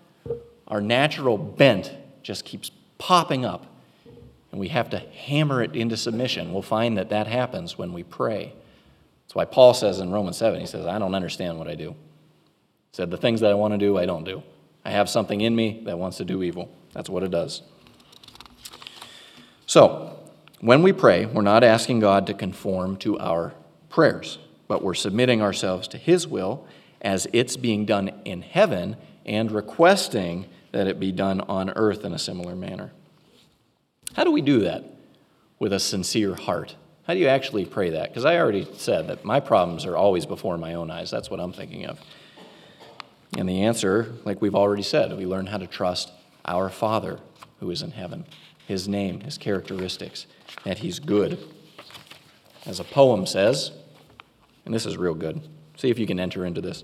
Our 0.67 0.79
natural 0.79 1.37
bent 1.37 1.91
just 2.21 2.45
keeps 2.45 2.71
popping 2.97 3.45
up 3.45 3.65
and 4.51 4.59
we 4.59 4.69
have 4.69 4.89
to 4.91 4.99
hammer 4.99 5.61
it 5.61 5.75
into 5.75 5.97
submission. 5.97 6.53
We'll 6.53 6.61
find 6.61 6.97
that 6.97 7.09
that 7.09 7.27
happens 7.27 7.77
when 7.77 7.93
we 7.93 8.03
pray. 8.03 8.53
That's 9.25 9.35
why 9.35 9.45
Paul 9.45 9.73
says 9.73 9.99
in 9.99 10.11
Romans 10.11 10.37
7, 10.37 10.59
he 10.59 10.65
says, 10.65 10.85
I 10.85 10.99
don't 10.99 11.15
understand 11.15 11.57
what 11.57 11.67
I 11.67 11.75
do. 11.75 11.91
He 11.91 11.95
said, 12.93 13.11
The 13.11 13.17
things 13.17 13.41
that 13.41 13.51
I 13.51 13.55
want 13.55 13.73
to 13.73 13.77
do, 13.77 13.97
I 13.97 14.05
don't 14.05 14.23
do. 14.23 14.43
I 14.85 14.91
have 14.91 15.09
something 15.09 15.41
in 15.41 15.55
me 15.55 15.81
that 15.85 15.99
wants 15.99 16.17
to 16.17 16.25
do 16.25 16.43
evil. 16.43 16.71
That's 16.93 17.09
what 17.09 17.23
it 17.23 17.31
does. 17.31 17.61
So, 19.65 20.17
when 20.61 20.81
we 20.81 20.93
pray, 20.93 21.25
we're 21.25 21.41
not 21.41 21.63
asking 21.63 21.99
God 21.99 22.25
to 22.27 22.33
conform 22.33 22.95
to 22.97 23.19
our 23.19 23.53
prayers, 23.89 24.39
but 24.67 24.81
we're 24.81 24.93
submitting 24.93 25.41
ourselves 25.41 25.87
to 25.89 25.97
His 25.97 26.25
will 26.25 26.65
as 27.01 27.27
it's 27.33 27.57
being 27.57 27.85
done 27.85 28.09
in 28.25 28.41
heaven 28.41 28.95
and 29.25 29.51
requesting 29.51 30.47
that 30.71 30.87
it 30.87 30.99
be 30.99 31.11
done 31.11 31.41
on 31.41 31.69
earth 31.71 32.05
in 32.05 32.13
a 32.13 32.19
similar 32.19 32.55
manner. 32.55 32.91
How 34.15 34.23
do 34.23 34.31
we 34.31 34.41
do 34.41 34.61
that 34.61 34.83
with 35.59 35.73
a 35.73 35.79
sincere 35.79 36.35
heart? 36.35 36.75
How 37.03 37.13
do 37.13 37.19
you 37.19 37.27
actually 37.27 37.65
pray 37.65 37.91
that? 37.91 38.09
Because 38.09 38.25
I 38.25 38.37
already 38.37 38.67
said 38.73 39.07
that 39.07 39.23
my 39.23 39.39
problems 39.39 39.85
are 39.85 39.95
always 39.95 40.25
before 40.25 40.57
my 40.57 40.73
own 40.73 40.91
eyes. 40.91 41.09
That's 41.09 41.29
what 41.29 41.39
I'm 41.39 41.53
thinking 41.53 41.85
of. 41.85 41.99
And 43.37 43.47
the 43.47 43.63
answer, 43.63 44.13
like 44.25 44.41
we've 44.41 44.55
already 44.55 44.83
said, 44.83 45.15
we 45.17 45.25
learn 45.25 45.47
how 45.47 45.57
to 45.57 45.67
trust 45.67 46.11
our 46.45 46.69
Father 46.69 47.19
who 47.59 47.71
is 47.71 47.81
in 47.81 47.91
heaven, 47.91 48.25
his 48.67 48.87
name, 48.87 49.21
his 49.21 49.37
characteristics, 49.37 50.27
that 50.63 50.79
he's 50.79 50.99
good. 50.99 51.39
As 52.65 52.79
a 52.79 52.83
poem 52.83 53.25
says, 53.25 53.71
and 54.65 54.73
this 54.73 54.85
is 54.85 54.97
real 54.97 55.13
good, 55.13 55.41
see 55.77 55.89
if 55.89 55.97
you 55.97 56.07
can 56.07 56.19
enter 56.19 56.45
into 56.45 56.61
this. 56.61 56.83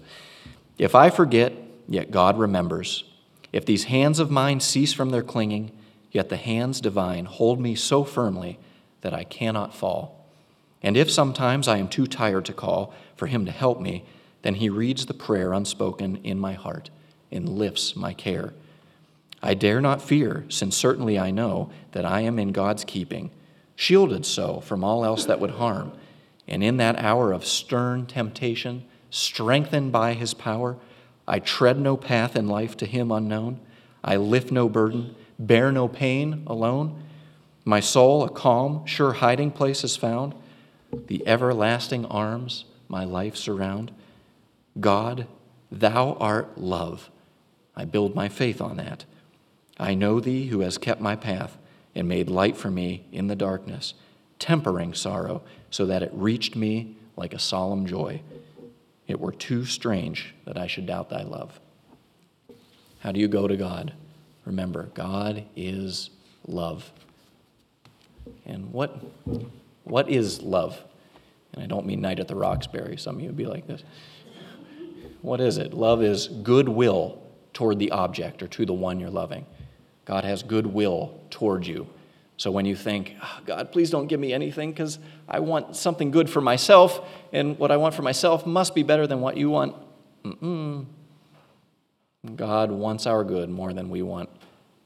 If 0.77 0.95
I 0.95 1.09
forget, 1.09 1.53
yet 1.87 2.11
God 2.11 2.37
remembers. 2.37 3.03
If 3.51 3.65
these 3.65 3.85
hands 3.85 4.19
of 4.19 4.31
mine 4.31 4.59
cease 4.59 4.93
from 4.93 5.09
their 5.09 5.21
clinging, 5.21 5.71
Yet 6.13 6.29
the 6.29 6.37
hands 6.37 6.79
divine 6.79 7.25
hold 7.25 7.59
me 7.59 7.75
so 7.75 8.05
firmly 8.05 8.59
that 9.01 9.13
I 9.13 9.25
cannot 9.25 9.73
fall. 9.73 10.25
And 10.81 10.95
if 10.95 11.11
sometimes 11.11 11.67
I 11.67 11.77
am 11.77 11.87
too 11.89 12.05
tired 12.07 12.45
to 12.45 12.53
call 12.53 12.93
for 13.15 13.27
him 13.27 13.45
to 13.45 13.51
help 13.51 13.81
me, 13.81 14.05
then 14.43 14.55
he 14.55 14.69
reads 14.69 15.05
the 15.05 15.13
prayer 15.13 15.51
unspoken 15.51 16.17
in 16.23 16.39
my 16.39 16.53
heart 16.53 16.89
and 17.31 17.49
lifts 17.49 17.95
my 17.95 18.13
care. 18.13 18.53
I 19.41 19.55
dare 19.55 19.81
not 19.81 20.01
fear, 20.01 20.45
since 20.49 20.77
certainly 20.77 21.17
I 21.17 21.31
know 21.31 21.71
that 21.91 22.05
I 22.05 22.21
am 22.21 22.37
in 22.37 22.51
God's 22.51 22.85
keeping, 22.85 23.31
shielded 23.75 24.25
so 24.25 24.59
from 24.59 24.83
all 24.83 25.03
else 25.03 25.25
that 25.25 25.39
would 25.39 25.51
harm. 25.51 25.93
And 26.47 26.63
in 26.63 26.77
that 26.77 26.99
hour 26.99 27.31
of 27.31 27.45
stern 27.45 28.05
temptation, 28.05 28.85
strengthened 29.09 29.91
by 29.91 30.13
his 30.13 30.33
power, 30.33 30.77
I 31.27 31.39
tread 31.39 31.79
no 31.79 31.97
path 31.97 32.35
in 32.35 32.47
life 32.47 32.77
to 32.77 32.85
him 32.85 33.11
unknown. 33.11 33.59
I 34.03 34.17
lift 34.17 34.51
no 34.51 34.69
burden, 34.69 35.15
bear 35.39 35.71
no 35.71 35.87
pain 35.87 36.43
alone. 36.47 37.03
My 37.65 37.79
soul 37.79 38.23
a 38.23 38.29
calm, 38.29 38.85
sure 38.85 39.13
hiding 39.13 39.51
place 39.51 39.83
is 39.83 39.95
found. 39.95 40.35
The 41.07 41.25
everlasting 41.27 42.05
arms 42.05 42.65
my 42.87 43.03
life 43.03 43.35
surround. 43.35 43.91
God, 44.79 45.27
thou 45.71 46.13
art 46.19 46.57
love. 46.57 47.09
I 47.75 47.85
build 47.85 48.15
my 48.15 48.29
faith 48.29 48.61
on 48.61 48.77
that. 48.77 49.05
I 49.79 49.95
know 49.95 50.19
thee 50.19 50.47
who 50.47 50.59
has 50.59 50.77
kept 50.77 51.01
my 51.01 51.15
path 51.15 51.57
and 51.95 52.07
made 52.07 52.29
light 52.29 52.55
for 52.55 52.69
me 52.69 53.05
in 53.11 53.27
the 53.27 53.35
darkness, 53.35 53.93
tempering 54.37 54.93
sorrow 54.93 55.41
so 55.71 55.85
that 55.87 56.03
it 56.03 56.11
reached 56.13 56.55
me 56.55 56.95
like 57.15 57.33
a 57.33 57.39
solemn 57.39 57.85
joy. 57.85 58.21
It 59.07 59.19
were 59.19 59.31
too 59.31 59.65
strange 59.65 60.33
that 60.45 60.57
I 60.57 60.67
should 60.67 60.85
doubt 60.85 61.09
thy 61.09 61.23
love. 61.23 61.59
How 62.99 63.11
do 63.11 63.19
you 63.19 63.27
go 63.27 63.47
to 63.47 63.57
God? 63.57 63.93
Remember, 64.45 64.89
God 64.93 65.45
is 65.55 66.09
love. 66.47 66.91
And 68.45 68.71
what, 68.71 69.01
what 69.83 70.09
is 70.09 70.41
love? 70.41 70.81
And 71.53 71.63
I 71.63 71.67
don't 71.67 71.85
mean 71.85 72.01
Night 72.01 72.19
at 72.19 72.27
the 72.27 72.35
Roxbury. 72.35 72.97
Some 72.97 73.15
of 73.15 73.21
you 73.21 73.27
would 73.27 73.37
be 73.37 73.45
like 73.45 73.67
this. 73.67 73.83
What 75.21 75.39
is 75.39 75.57
it? 75.57 75.73
Love 75.73 76.03
is 76.03 76.27
goodwill 76.27 77.21
toward 77.53 77.79
the 77.79 77.91
object 77.91 78.41
or 78.43 78.47
to 78.47 78.65
the 78.65 78.73
one 78.73 78.99
you're 78.99 79.09
loving. 79.09 79.45
God 80.05 80.25
has 80.25 80.43
goodwill 80.43 81.21
toward 81.29 81.65
you. 81.65 81.87
So 82.35 82.51
when 82.51 82.65
you 82.65 82.75
think, 82.75 83.15
oh, 83.21 83.39
God, 83.45 83.71
please 83.71 83.89
don't 83.89 84.07
give 84.07 84.19
me 84.19 84.33
anything 84.33 84.71
because 84.71 84.99
I 85.29 85.39
want 85.39 85.75
something 85.75 86.11
good 86.11 86.29
for 86.29 86.41
myself, 86.41 87.07
and 87.31 87.57
what 87.57 87.71
I 87.71 87.77
want 87.77 87.93
for 87.93 88.01
myself 88.01 88.45
must 88.45 88.75
be 88.75 88.83
better 88.83 89.07
than 89.07 89.21
what 89.21 89.37
you 89.37 89.49
want. 89.49 89.75
Mm-mm. 90.25 90.85
God 92.35 92.71
wants 92.71 93.05
our 93.05 93.23
good 93.23 93.49
more 93.49 93.73
than 93.73 93.89
we 93.89 94.01
want 94.01 94.29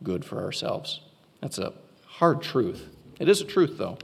good 0.04 0.26
for 0.26 0.43
ourselves. 0.43 1.02
That's 1.41 1.60
a 1.60 1.73
hard 2.06 2.41
truth. 2.41 2.89
It 3.19 3.30
is 3.30 3.41
a 3.41 3.45
truth, 3.45 3.78
though. 3.78 3.97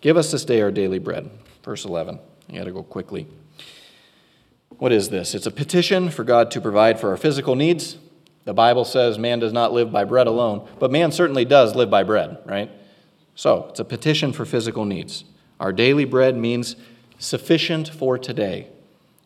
Give 0.00 0.16
us 0.16 0.30
this 0.30 0.44
day 0.44 0.60
our 0.60 0.70
daily 0.70 0.98
bread. 0.98 1.30
Verse 1.64 1.84
11. 1.84 2.18
I 2.48 2.56
got 2.56 2.64
to 2.64 2.72
go 2.72 2.82
quickly. 2.82 3.26
What 4.78 4.92
is 4.92 5.10
this? 5.10 5.34
It's 5.34 5.46
a 5.46 5.50
petition 5.50 6.10
for 6.10 6.24
God 6.24 6.50
to 6.52 6.60
provide 6.60 6.98
for 6.98 7.10
our 7.10 7.16
physical 7.16 7.54
needs. 7.54 7.96
The 8.44 8.54
Bible 8.54 8.84
says 8.84 9.18
man 9.18 9.38
does 9.38 9.52
not 9.52 9.72
live 9.72 9.92
by 9.92 10.04
bread 10.04 10.26
alone, 10.26 10.66
but 10.78 10.90
man 10.90 11.12
certainly 11.12 11.44
does 11.44 11.74
live 11.74 11.90
by 11.90 12.02
bread, 12.02 12.38
right? 12.46 12.70
So 13.34 13.66
it's 13.68 13.80
a 13.80 13.84
petition 13.84 14.32
for 14.32 14.44
physical 14.46 14.84
needs. 14.84 15.24
Our 15.58 15.72
daily 15.72 16.06
bread 16.06 16.36
means 16.36 16.76
sufficient 17.18 17.88
for 17.88 18.16
today, 18.16 18.68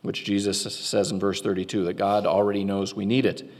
which 0.04 0.22
Jesus 0.22 0.60
says 0.60 1.10
in 1.10 1.18
verse 1.18 1.40
32 1.40 1.84
that 1.84 1.94
God 1.94 2.26
already 2.26 2.62
knows 2.62 2.94
we 2.94 3.06
need 3.06 3.24
it. 3.24 3.50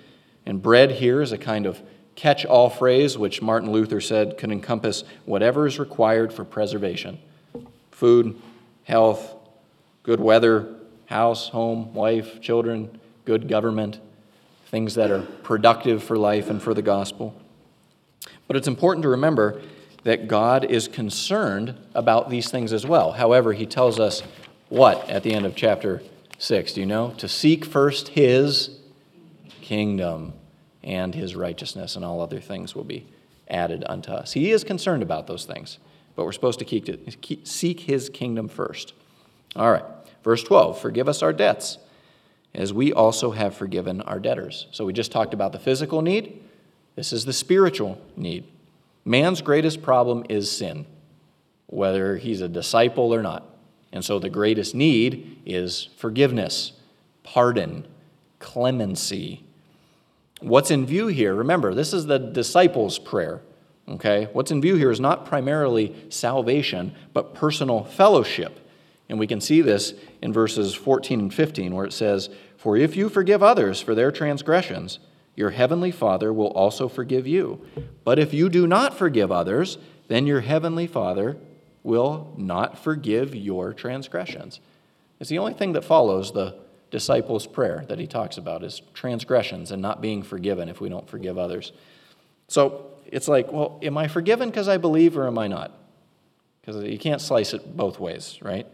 And 0.44 0.60
bread 0.60 0.90
here 0.90 1.22
is 1.22 1.32
a 1.32 1.38
kind 1.38 1.64
of 1.64 1.80
catch 2.16 2.44
all 2.44 2.68
phrase, 2.68 3.16
which 3.16 3.40
Martin 3.40 3.72
Luther 3.72 3.98
said 3.98 4.36
could 4.36 4.52
encompass 4.52 5.04
whatever 5.24 5.66
is 5.66 5.78
required 5.78 6.34
for 6.34 6.44
preservation 6.44 7.18
food, 7.90 8.38
health, 8.82 9.34
good 10.02 10.20
weather, 10.20 10.68
house, 11.06 11.48
home, 11.48 11.94
wife, 11.94 12.42
children, 12.42 13.00
good 13.24 13.48
government, 13.48 13.98
things 14.66 14.96
that 14.96 15.10
are 15.10 15.22
productive 15.22 16.04
for 16.04 16.18
life 16.18 16.50
and 16.50 16.62
for 16.62 16.74
the 16.74 16.82
gospel. 16.82 17.34
But 18.46 18.56
it's 18.56 18.68
important 18.68 19.02
to 19.04 19.08
remember 19.08 19.62
that 20.02 20.28
God 20.28 20.66
is 20.66 20.88
concerned 20.88 21.74
about 21.94 22.28
these 22.28 22.50
things 22.50 22.74
as 22.74 22.84
well. 22.84 23.12
However, 23.12 23.54
he 23.54 23.64
tells 23.64 23.98
us 23.98 24.22
what 24.68 25.08
at 25.08 25.22
the 25.22 25.32
end 25.32 25.46
of 25.46 25.56
chapter 25.56 26.02
6? 26.38 26.72
Do 26.72 26.80
you 26.80 26.86
know? 26.86 27.14
To 27.18 27.28
seek 27.28 27.64
first 27.64 28.08
his 28.08 28.78
kingdom 29.60 30.34
and 30.82 31.14
his 31.14 31.34
righteousness, 31.34 31.96
and 31.96 32.04
all 32.04 32.20
other 32.20 32.40
things 32.40 32.74
will 32.74 32.84
be 32.84 33.06
added 33.48 33.84
unto 33.88 34.12
us. 34.12 34.32
He 34.32 34.50
is 34.50 34.64
concerned 34.64 35.02
about 35.02 35.26
those 35.26 35.44
things, 35.44 35.78
but 36.14 36.24
we're 36.24 36.32
supposed 36.32 36.58
to 36.58 36.64
keep 36.64 36.86
keep, 37.20 37.46
seek 37.46 37.80
his 37.80 38.08
kingdom 38.08 38.48
first. 38.48 38.92
All 39.56 39.70
right, 39.70 39.84
verse 40.22 40.42
12 40.42 40.80
Forgive 40.80 41.08
us 41.08 41.22
our 41.22 41.32
debts, 41.32 41.78
as 42.54 42.72
we 42.72 42.92
also 42.92 43.30
have 43.30 43.54
forgiven 43.54 44.00
our 44.02 44.18
debtors. 44.18 44.66
So 44.72 44.84
we 44.84 44.92
just 44.92 45.12
talked 45.12 45.34
about 45.34 45.52
the 45.52 45.58
physical 45.58 46.02
need, 46.02 46.42
this 46.96 47.12
is 47.12 47.24
the 47.24 47.32
spiritual 47.32 48.00
need. 48.16 48.44
Man's 49.04 49.42
greatest 49.42 49.82
problem 49.82 50.24
is 50.28 50.50
sin, 50.50 50.86
whether 51.66 52.16
he's 52.16 52.40
a 52.40 52.48
disciple 52.48 53.14
or 53.14 53.22
not. 53.22 53.46
And 53.94 54.04
so 54.04 54.18
the 54.18 54.28
greatest 54.28 54.74
need 54.74 55.40
is 55.46 55.88
forgiveness, 55.96 56.72
pardon, 57.22 57.86
clemency, 58.38 59.44
What's 60.44 60.70
in 60.70 60.84
view 60.84 61.06
here, 61.06 61.34
remember, 61.34 61.72
this 61.72 61.94
is 61.94 62.04
the 62.04 62.18
disciples' 62.18 62.98
prayer. 62.98 63.40
Okay? 63.88 64.28
What's 64.34 64.50
in 64.50 64.60
view 64.60 64.74
here 64.74 64.90
is 64.90 65.00
not 65.00 65.24
primarily 65.24 65.94
salvation, 66.10 66.94
but 67.14 67.34
personal 67.34 67.84
fellowship. 67.84 68.60
And 69.08 69.18
we 69.18 69.26
can 69.26 69.40
see 69.40 69.62
this 69.62 69.94
in 70.20 70.34
verses 70.34 70.74
14 70.74 71.18
and 71.18 71.34
15, 71.34 71.74
where 71.74 71.86
it 71.86 71.94
says, 71.94 72.28
For 72.58 72.76
if 72.76 72.94
you 72.94 73.08
forgive 73.08 73.42
others 73.42 73.80
for 73.80 73.94
their 73.94 74.12
transgressions, 74.12 74.98
your 75.34 75.50
heavenly 75.50 75.90
Father 75.90 76.30
will 76.30 76.48
also 76.48 76.88
forgive 76.88 77.26
you. 77.26 77.64
But 78.04 78.18
if 78.18 78.34
you 78.34 78.50
do 78.50 78.66
not 78.66 78.96
forgive 78.96 79.32
others, 79.32 79.78
then 80.08 80.26
your 80.26 80.40
heavenly 80.40 80.86
Father 80.86 81.38
will 81.84 82.32
not 82.36 82.76
forgive 82.78 83.36
your 83.36 83.72
transgressions. 83.72 84.58
It's 85.20 85.30
the 85.30 85.38
only 85.38 85.54
thing 85.54 85.74
that 85.74 85.84
follows 85.84 86.32
the 86.32 86.56
disciples' 86.90 87.46
prayer 87.46 87.84
that 87.88 88.00
he 88.00 88.06
talks 88.06 88.36
about 88.36 88.64
is 88.64 88.82
transgressions 88.94 89.70
and 89.70 89.80
not 89.80 90.00
being 90.00 90.22
forgiven 90.22 90.68
if 90.68 90.80
we 90.80 90.88
don't 90.88 91.08
forgive 91.08 91.38
others. 91.38 91.72
So 92.48 92.86
it's 93.06 93.28
like, 93.28 93.52
well, 93.52 93.78
am 93.82 93.96
I 93.96 94.08
forgiven 94.08 94.48
because 94.48 94.68
I 94.68 94.78
believe 94.78 95.16
or 95.16 95.26
am 95.26 95.38
I 95.38 95.46
not? 95.46 95.72
Because 96.60 96.82
you 96.84 96.98
can't 96.98 97.20
slice 97.20 97.52
it 97.52 97.76
both 97.76 98.00
ways, 98.00 98.38
right? 98.42 98.66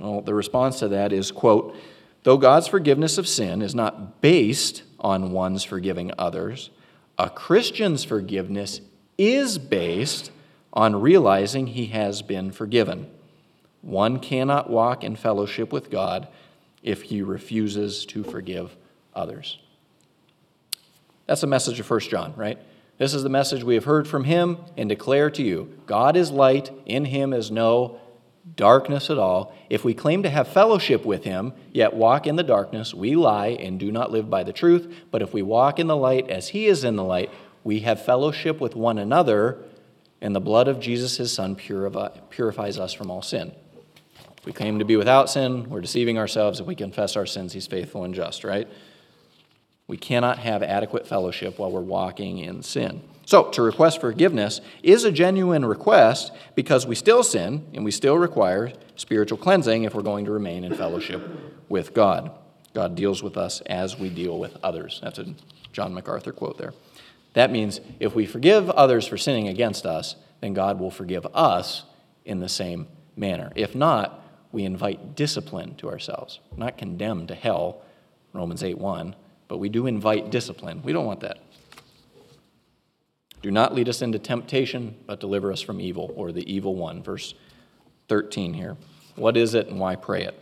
Well, 0.00 0.20
the 0.20 0.34
response 0.34 0.80
to 0.80 0.88
that 0.88 1.12
is, 1.12 1.30
quote, 1.30 1.76
though 2.24 2.36
God's 2.36 2.66
forgiveness 2.66 3.16
of 3.16 3.28
sin 3.28 3.62
is 3.62 3.74
not 3.74 4.20
based 4.20 4.82
on 4.98 5.30
one's 5.30 5.62
forgiving 5.62 6.10
others, 6.18 6.70
a 7.18 7.30
Christian's 7.30 8.02
forgiveness 8.02 8.80
is 9.16 9.58
based 9.58 10.32
on 10.74 11.00
realizing 11.00 11.68
he 11.68 11.86
has 11.86 12.20
been 12.20 12.50
forgiven. 12.50 13.08
One 13.80 14.18
cannot 14.18 14.68
walk 14.68 15.04
in 15.04 15.16
fellowship 15.16 15.72
with 15.72 15.90
God 15.90 16.28
if 16.82 17.02
he 17.02 17.22
refuses 17.22 18.04
to 18.06 18.24
forgive 18.24 18.76
others. 19.14 19.58
That's 21.26 21.40
the 21.40 21.46
message 21.46 21.80
of 21.80 21.88
1 21.88 22.00
John, 22.00 22.34
right? 22.36 22.58
This 22.98 23.14
is 23.14 23.22
the 23.22 23.28
message 23.28 23.64
we 23.64 23.74
have 23.74 23.84
heard 23.84 24.06
from 24.06 24.24
him 24.24 24.58
and 24.76 24.88
declare 24.88 25.30
to 25.30 25.42
you 25.42 25.78
God 25.86 26.16
is 26.16 26.30
light, 26.30 26.70
in 26.86 27.06
him 27.06 27.32
is 27.32 27.50
no 27.50 28.00
darkness 28.56 29.10
at 29.10 29.18
all. 29.18 29.54
If 29.70 29.84
we 29.84 29.94
claim 29.94 30.22
to 30.22 30.30
have 30.30 30.48
fellowship 30.48 31.04
with 31.04 31.24
him, 31.24 31.54
yet 31.72 31.94
walk 31.94 32.26
in 32.26 32.36
the 32.36 32.42
darkness, 32.42 32.92
we 32.92 33.16
lie 33.16 33.48
and 33.48 33.80
do 33.80 33.90
not 33.90 34.12
live 34.12 34.28
by 34.28 34.44
the 34.44 34.52
truth. 34.52 34.94
But 35.10 35.22
if 35.22 35.32
we 35.32 35.42
walk 35.42 35.78
in 35.78 35.86
the 35.86 35.96
light 35.96 36.28
as 36.28 36.48
he 36.48 36.66
is 36.66 36.84
in 36.84 36.96
the 36.96 37.04
light, 37.04 37.30
we 37.62 37.80
have 37.80 38.04
fellowship 38.04 38.60
with 38.60 38.76
one 38.76 38.98
another, 38.98 39.58
and 40.24 40.34
the 40.34 40.40
blood 40.40 40.68
of 40.68 40.80
Jesus, 40.80 41.18
his 41.18 41.30
son, 41.30 41.54
purifies 41.54 42.78
us 42.78 42.94
from 42.94 43.10
all 43.10 43.20
sin. 43.20 43.52
If 44.38 44.46
we 44.46 44.54
claim 44.54 44.78
to 44.78 44.84
be 44.86 44.96
without 44.96 45.28
sin, 45.28 45.68
we're 45.68 45.82
deceiving 45.82 46.16
ourselves. 46.16 46.60
If 46.60 46.66
we 46.66 46.74
confess 46.74 47.14
our 47.14 47.26
sins, 47.26 47.52
he's 47.52 47.66
faithful 47.66 48.04
and 48.04 48.14
just, 48.14 48.42
right? 48.42 48.66
We 49.86 49.98
cannot 49.98 50.38
have 50.38 50.62
adequate 50.62 51.06
fellowship 51.06 51.58
while 51.58 51.70
we're 51.70 51.82
walking 51.82 52.38
in 52.38 52.62
sin. 52.62 53.02
So, 53.26 53.50
to 53.50 53.60
request 53.60 54.00
forgiveness 54.00 54.62
is 54.82 55.04
a 55.04 55.12
genuine 55.12 55.66
request 55.66 56.32
because 56.54 56.86
we 56.86 56.94
still 56.94 57.22
sin 57.22 57.66
and 57.74 57.84
we 57.84 57.90
still 57.90 58.16
require 58.16 58.72
spiritual 58.96 59.36
cleansing 59.36 59.84
if 59.84 59.94
we're 59.94 60.00
going 60.00 60.24
to 60.24 60.30
remain 60.30 60.64
in 60.64 60.74
fellowship 60.74 61.22
with 61.68 61.92
God. 61.92 62.30
God 62.72 62.94
deals 62.94 63.22
with 63.22 63.36
us 63.36 63.60
as 63.62 63.98
we 63.98 64.08
deal 64.08 64.38
with 64.38 64.56
others. 64.62 65.00
That's 65.02 65.18
a 65.18 65.34
John 65.74 65.92
MacArthur 65.92 66.32
quote 66.32 66.56
there. 66.56 66.72
That 67.34 67.50
means 67.50 67.80
if 68.00 68.14
we 68.14 68.26
forgive 68.26 68.70
others 68.70 69.06
for 69.06 69.16
sinning 69.16 69.48
against 69.48 69.84
us, 69.84 70.16
then 70.40 70.54
God 70.54 70.80
will 70.80 70.90
forgive 70.90 71.26
us 71.34 71.84
in 72.24 72.40
the 72.40 72.48
same 72.48 72.86
manner. 73.16 73.52
If 73.54 73.74
not, 73.74 74.22
we 74.52 74.64
invite 74.64 75.16
discipline 75.16 75.74
to 75.76 75.88
ourselves. 75.88 76.40
not 76.56 76.78
condemned 76.78 77.28
to 77.28 77.34
hell, 77.34 77.82
Romans 78.32 78.62
8 78.62 78.78
1, 78.78 79.16
but 79.48 79.58
we 79.58 79.68
do 79.68 79.86
invite 79.86 80.30
discipline. 80.30 80.80
We 80.82 80.92
don't 80.92 81.06
want 81.06 81.20
that. 81.20 81.38
Do 83.42 83.50
not 83.50 83.74
lead 83.74 83.88
us 83.88 84.00
into 84.00 84.18
temptation, 84.18 84.96
but 85.06 85.20
deliver 85.20 85.52
us 85.52 85.60
from 85.60 85.80
evil, 85.80 86.12
or 86.16 86.32
the 86.32 86.50
evil 86.50 86.76
one. 86.76 87.02
Verse 87.02 87.34
13 88.08 88.54
here. 88.54 88.76
What 89.16 89.36
is 89.36 89.54
it 89.54 89.68
and 89.68 89.78
why 89.78 89.96
pray 89.96 90.22
it? 90.22 90.40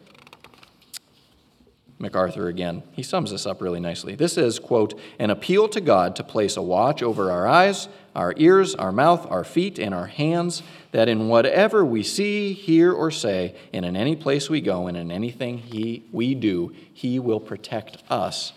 MacArthur 2.03 2.49
again. 2.49 2.83
He 2.91 3.05
sums 3.05 3.31
this 3.31 3.47
up 3.47 3.63
really 3.63 3.79
nicely. 3.79 4.17
This 4.17 4.37
is, 4.37 4.59
quote, 4.59 4.99
an 5.21 5.31
appeal 5.31 5.69
to 5.69 5.81
God 5.81 6.17
to 6.17 6.25
place 6.25 6.57
a 6.57 6.63
watch 6.63 7.01
over 7.01 7.31
our 7.31 7.47
eyes, 7.47 7.89
our 8.17 8.35
ears, 8.37 8.75
our 8.75 8.91
mouth, 8.91 9.25
our 9.31 9.45
feet, 9.45 9.79
and 9.79 9.95
our 9.95 10.09
hands, 10.09 10.65
that 10.91 11.09
in 11.09 11.29
whatever 11.29 11.85
we 11.85 12.03
see, 12.03 12.53
hear, 12.55 12.93
or 12.93 13.13
say, 13.13 13.55
and 13.73 13.85
in 13.85 13.97
any 13.97 14.17
place 14.17 14.51
we 14.51 14.61
go, 14.61 14.89
and 14.89 14.97
in 14.97 15.13
anything 15.13 15.59
he, 15.59 16.05
we 16.11 16.35
do, 16.35 16.75
He 16.93 17.21
will 17.21 17.41
protect 17.41 17.99
us 18.11 18.53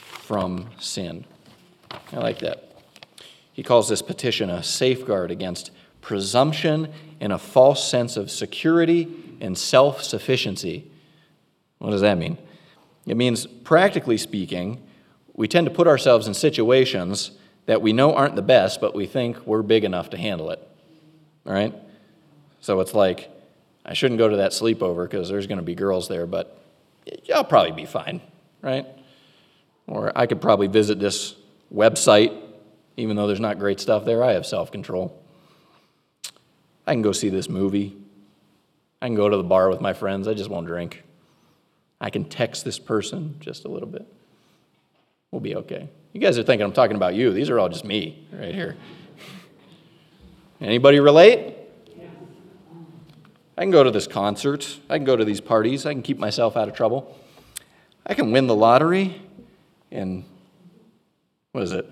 from 0.00 0.68
sin. 0.80 1.24
I 2.12 2.16
like 2.16 2.40
that. 2.40 2.64
He 3.52 3.62
calls 3.62 3.88
this 3.88 4.02
petition 4.02 4.50
a 4.50 4.64
safeguard 4.64 5.30
against 5.30 5.70
presumption 6.00 6.92
and 7.20 7.32
a 7.32 7.38
false 7.38 7.88
sense 7.88 8.16
of 8.16 8.30
security 8.30 9.08
and 9.40 9.56
self 9.56 10.02
sufficiency. 10.02 10.90
What 11.78 11.90
does 11.90 12.00
that 12.00 12.18
mean? 12.18 12.36
It 13.08 13.16
means, 13.16 13.46
practically 13.46 14.18
speaking, 14.18 14.82
we 15.34 15.48
tend 15.48 15.66
to 15.66 15.72
put 15.72 15.86
ourselves 15.88 16.28
in 16.28 16.34
situations 16.34 17.30
that 17.64 17.80
we 17.80 17.92
know 17.92 18.14
aren't 18.14 18.36
the 18.36 18.42
best, 18.42 18.80
but 18.80 18.94
we 18.94 19.06
think 19.06 19.46
we're 19.46 19.62
big 19.62 19.84
enough 19.84 20.10
to 20.10 20.18
handle 20.18 20.50
it. 20.50 20.60
All 21.46 21.54
right? 21.54 21.74
So 22.60 22.80
it's 22.80 22.92
like, 22.92 23.30
I 23.84 23.94
shouldn't 23.94 24.18
go 24.18 24.28
to 24.28 24.36
that 24.36 24.52
sleepover 24.52 25.08
because 25.08 25.30
there's 25.30 25.46
going 25.46 25.58
to 25.58 25.64
be 25.64 25.74
girls 25.74 26.06
there, 26.08 26.26
but 26.26 26.62
I'll 27.34 27.44
probably 27.44 27.72
be 27.72 27.86
fine, 27.86 28.20
right? 28.60 28.86
Or 29.86 30.12
I 30.16 30.26
could 30.26 30.42
probably 30.42 30.66
visit 30.66 30.98
this 30.98 31.34
website, 31.74 32.38
even 32.98 33.16
though 33.16 33.26
there's 33.26 33.40
not 33.40 33.58
great 33.58 33.80
stuff 33.80 34.04
there. 34.04 34.22
I 34.22 34.32
have 34.32 34.44
self 34.44 34.70
control. 34.70 35.18
I 36.86 36.92
can 36.92 37.00
go 37.00 37.12
see 37.12 37.30
this 37.30 37.48
movie. 37.48 37.96
I 39.00 39.06
can 39.06 39.14
go 39.14 39.30
to 39.30 39.36
the 39.36 39.42
bar 39.42 39.70
with 39.70 39.80
my 39.80 39.94
friends. 39.94 40.28
I 40.28 40.34
just 40.34 40.50
won't 40.50 40.66
drink. 40.66 41.04
I 42.00 42.10
can 42.10 42.24
text 42.24 42.64
this 42.64 42.78
person 42.78 43.36
just 43.40 43.64
a 43.64 43.68
little 43.68 43.88
bit. 43.88 44.06
We'll 45.30 45.40
be 45.40 45.56
okay. 45.56 45.88
You 46.12 46.20
guys 46.20 46.38
are 46.38 46.42
thinking 46.42 46.64
I'm 46.64 46.72
talking 46.72 46.96
about 46.96 47.14
you. 47.14 47.32
These 47.32 47.50
are 47.50 47.58
all 47.58 47.68
just 47.68 47.84
me 47.84 48.26
right 48.32 48.54
here. 48.54 48.76
Anybody 50.60 51.00
relate? 51.00 51.54
I 53.56 53.62
can 53.62 53.70
go 53.70 53.82
to 53.82 53.90
this 53.90 54.06
concert. 54.06 54.78
I 54.88 54.96
can 54.96 55.04
go 55.04 55.16
to 55.16 55.24
these 55.24 55.40
parties. 55.40 55.84
I 55.84 55.92
can 55.92 56.02
keep 56.02 56.18
myself 56.18 56.56
out 56.56 56.68
of 56.68 56.74
trouble. 56.74 57.16
I 58.06 58.14
can 58.14 58.32
win 58.32 58.46
the 58.46 58.54
lottery 58.54 59.20
and 59.90 60.24
what 61.52 61.64
is 61.64 61.72
it? 61.72 61.86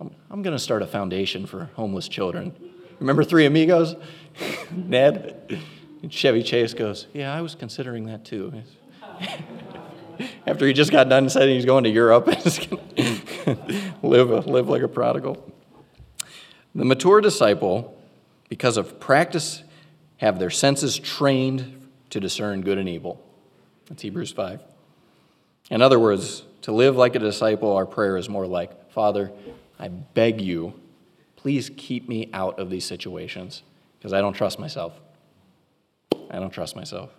I'm, 0.00 0.10
I'm 0.30 0.42
going 0.42 0.56
to 0.56 0.62
start 0.62 0.82
a 0.82 0.86
foundation 0.86 1.46
for 1.46 1.70
homeless 1.74 2.08
children. 2.08 2.54
Remember 2.98 3.22
Three 3.22 3.46
Amigos? 3.46 3.94
Ned? 4.70 5.60
And 6.02 6.12
Chevy 6.12 6.42
Chase 6.42 6.74
goes, 6.74 7.06
Yeah, 7.12 7.34
I 7.34 7.40
was 7.42 7.54
considering 7.54 8.06
that 8.06 8.24
too. 8.24 8.62
After 10.46 10.66
he 10.66 10.72
just 10.72 10.90
got 10.90 11.08
done 11.08 11.28
saying 11.28 11.54
he's 11.54 11.64
going 11.64 11.84
to 11.84 11.90
Europe 11.90 12.28
and 13.46 13.92
live, 14.02 14.46
live 14.46 14.68
like 14.68 14.82
a 14.82 14.88
prodigal. 14.88 15.52
The 16.74 16.84
mature 16.84 17.20
disciple, 17.20 17.96
because 18.48 18.76
of 18.76 19.00
practice, 19.00 19.62
have 20.18 20.38
their 20.38 20.50
senses 20.50 20.98
trained 20.98 21.88
to 22.10 22.20
discern 22.20 22.62
good 22.62 22.78
and 22.78 22.88
evil. 22.88 23.24
That's 23.88 24.02
Hebrews 24.02 24.32
5. 24.32 24.60
In 25.70 25.82
other 25.82 25.98
words, 25.98 26.44
to 26.62 26.72
live 26.72 26.96
like 26.96 27.14
a 27.14 27.18
disciple, 27.18 27.72
our 27.72 27.86
prayer 27.86 28.16
is 28.16 28.28
more 28.28 28.46
like, 28.46 28.92
Father, 28.92 29.30
I 29.78 29.88
beg 29.88 30.40
you, 30.40 30.74
please 31.36 31.70
keep 31.76 32.08
me 32.08 32.28
out 32.32 32.58
of 32.58 32.70
these 32.70 32.84
situations 32.84 33.62
because 33.98 34.12
I 34.12 34.20
don't 34.20 34.34
trust 34.34 34.58
myself. 34.58 34.92
I 36.30 36.38
don't 36.38 36.50
trust 36.50 36.76
myself. 36.76 37.10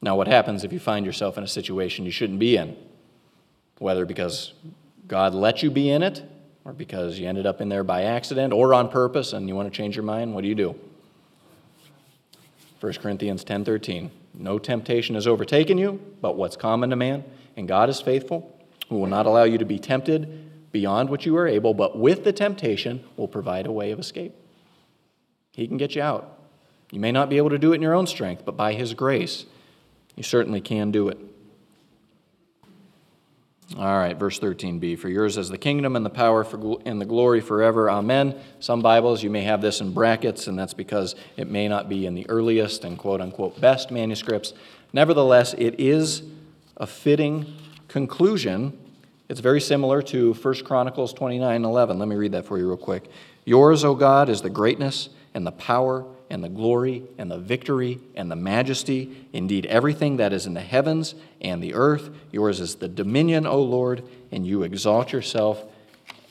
Now, 0.00 0.16
what 0.16 0.28
happens 0.28 0.64
if 0.64 0.72
you 0.72 0.78
find 0.78 1.06
yourself 1.06 1.38
in 1.38 1.44
a 1.44 1.48
situation 1.48 2.04
you 2.04 2.10
shouldn't 2.10 2.38
be 2.38 2.56
in? 2.56 2.76
Whether 3.78 4.04
because 4.04 4.52
God 5.08 5.34
let 5.34 5.62
you 5.62 5.70
be 5.70 5.90
in 5.90 6.02
it, 6.02 6.22
or 6.64 6.72
because 6.72 7.18
you 7.18 7.28
ended 7.28 7.46
up 7.46 7.60
in 7.60 7.68
there 7.68 7.84
by 7.84 8.02
accident 8.02 8.52
or 8.52 8.72
on 8.72 8.88
purpose 8.88 9.32
and 9.32 9.48
you 9.48 9.54
want 9.54 9.70
to 9.70 9.76
change 9.76 9.96
your 9.96 10.04
mind, 10.04 10.34
what 10.34 10.42
do 10.42 10.48
you 10.48 10.54
do? 10.54 10.74
1 12.80 12.92
Corinthians 12.94 13.44
10:13. 13.44 14.10
No 14.34 14.58
temptation 14.58 15.14
has 15.14 15.26
overtaken 15.26 15.78
you, 15.78 16.00
but 16.20 16.36
what's 16.36 16.56
common 16.56 16.90
to 16.90 16.96
man, 16.96 17.24
and 17.56 17.68
God 17.68 17.88
is 17.88 18.00
faithful, 18.00 18.58
who 18.88 18.96
will 18.96 19.06
not 19.06 19.26
allow 19.26 19.44
you 19.44 19.58
to 19.58 19.64
be 19.64 19.78
tempted 19.78 20.72
beyond 20.72 21.08
what 21.08 21.24
you 21.24 21.36
are 21.36 21.46
able, 21.46 21.72
but 21.72 21.98
with 21.98 22.24
the 22.24 22.32
temptation 22.32 23.04
will 23.16 23.28
provide 23.28 23.66
a 23.66 23.72
way 23.72 23.90
of 23.90 23.98
escape. 23.98 24.34
He 25.52 25.68
can 25.68 25.76
get 25.76 25.94
you 25.94 26.02
out. 26.02 26.36
You 26.90 26.98
may 26.98 27.12
not 27.12 27.30
be 27.30 27.36
able 27.36 27.50
to 27.50 27.58
do 27.58 27.72
it 27.72 27.76
in 27.76 27.82
your 27.82 27.94
own 27.94 28.06
strength, 28.06 28.44
but 28.44 28.56
by 28.56 28.72
his 28.72 28.92
grace, 28.92 29.46
you 30.16 30.22
certainly 30.22 30.60
can 30.60 30.90
do 30.90 31.08
it. 31.08 31.18
All 33.78 33.98
right, 33.98 34.16
verse 34.16 34.38
13b. 34.38 34.98
For 34.98 35.08
yours 35.08 35.36
is 35.38 35.48
the 35.48 35.58
kingdom 35.58 35.96
and 35.96 36.04
the 36.04 36.10
power 36.10 36.44
for, 36.44 36.78
and 36.84 37.00
the 37.00 37.06
glory 37.06 37.40
forever. 37.40 37.90
Amen. 37.90 38.38
Some 38.60 38.82
Bibles, 38.82 39.22
you 39.22 39.30
may 39.30 39.42
have 39.42 39.62
this 39.62 39.80
in 39.80 39.92
brackets, 39.92 40.46
and 40.46 40.58
that's 40.58 40.74
because 40.74 41.16
it 41.36 41.50
may 41.50 41.66
not 41.66 41.88
be 41.88 42.06
in 42.06 42.14
the 42.14 42.28
earliest 42.28 42.84
and 42.84 42.98
quote 42.98 43.20
unquote 43.20 43.60
best 43.60 43.90
manuscripts. 43.90 44.52
Nevertheless, 44.92 45.54
it 45.54 45.80
is 45.80 46.22
a 46.76 46.86
fitting 46.86 47.52
conclusion. 47.88 48.78
It's 49.28 49.40
very 49.40 49.60
similar 49.60 50.02
to 50.02 50.34
1 50.34 50.54
Chronicles 50.64 51.12
29 51.14 51.64
11. 51.64 51.98
Let 51.98 52.06
me 52.06 52.16
read 52.16 52.32
that 52.32 52.44
for 52.44 52.58
you 52.58 52.68
real 52.68 52.76
quick. 52.76 53.10
Yours, 53.44 53.82
O 53.82 53.94
God, 53.94 54.28
is 54.28 54.42
the 54.42 54.50
greatness 54.50 55.08
and 55.34 55.46
the 55.46 55.52
power 55.52 56.06
and 56.30 56.42
the 56.42 56.48
glory 56.48 57.04
and 57.18 57.30
the 57.30 57.38
victory 57.38 58.00
and 58.14 58.30
the 58.30 58.36
majesty, 58.36 59.26
indeed, 59.32 59.66
everything 59.66 60.16
that 60.16 60.32
is 60.32 60.46
in 60.46 60.54
the 60.54 60.60
heavens 60.60 61.14
and 61.40 61.62
the 61.62 61.74
earth. 61.74 62.10
Yours 62.32 62.60
is 62.60 62.76
the 62.76 62.88
dominion, 62.88 63.46
O 63.46 63.60
Lord, 63.60 64.02
and 64.32 64.46
you 64.46 64.62
exalt 64.62 65.12
yourself 65.12 65.62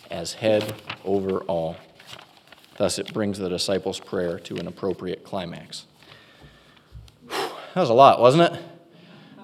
as 0.10 0.34
head 0.34 0.74
over 1.06 1.40
all. 1.42 1.76
Thus, 2.78 2.98
it 2.98 3.14
brings 3.14 3.38
the 3.38 3.50
disciples' 3.50 4.00
prayer 4.00 4.40
to 4.40 4.56
an 4.58 4.68
appropriate 4.68 5.24
climax. 5.24 5.86
That 7.30 7.52
was 7.76 7.90
a 7.90 7.94
lot, 7.94 8.20
wasn't 8.20 8.54
it? 8.54 8.62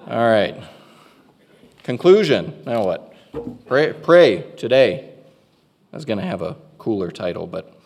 All 0.08 0.28
right. 0.28 0.62
Conclusion. 1.82 2.62
Now 2.66 2.84
what? 2.84 3.14
Pray, 3.66 3.92
pray 3.92 4.42
today. 4.56 5.12
I 5.92 5.96
was 5.96 6.04
going 6.04 6.18
to 6.18 6.24
have 6.24 6.42
a 6.42 6.56
cooler 6.78 7.10
title, 7.10 7.46
but 7.46 7.80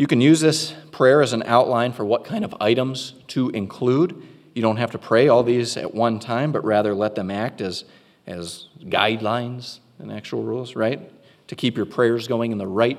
you 0.00 0.06
can 0.06 0.22
use 0.22 0.40
this 0.40 0.72
prayer 0.92 1.20
as 1.20 1.34
an 1.34 1.42
outline 1.42 1.92
for 1.92 2.06
what 2.06 2.24
kind 2.24 2.42
of 2.42 2.54
items 2.58 3.12
to 3.26 3.50
include. 3.50 4.26
You 4.54 4.62
don't 4.62 4.78
have 4.78 4.92
to 4.92 4.98
pray 4.98 5.28
all 5.28 5.42
these 5.42 5.76
at 5.76 5.94
one 5.94 6.18
time, 6.18 6.52
but 6.52 6.64
rather 6.64 6.94
let 6.94 7.16
them 7.16 7.30
act 7.30 7.60
as, 7.60 7.84
as 8.26 8.68
guidelines 8.80 9.80
and 9.98 10.10
actual 10.10 10.42
rules, 10.42 10.74
right? 10.74 11.12
To 11.48 11.54
keep 11.54 11.76
your 11.76 11.84
prayers 11.84 12.28
going 12.28 12.50
in 12.50 12.56
the 12.56 12.66
right 12.66 12.96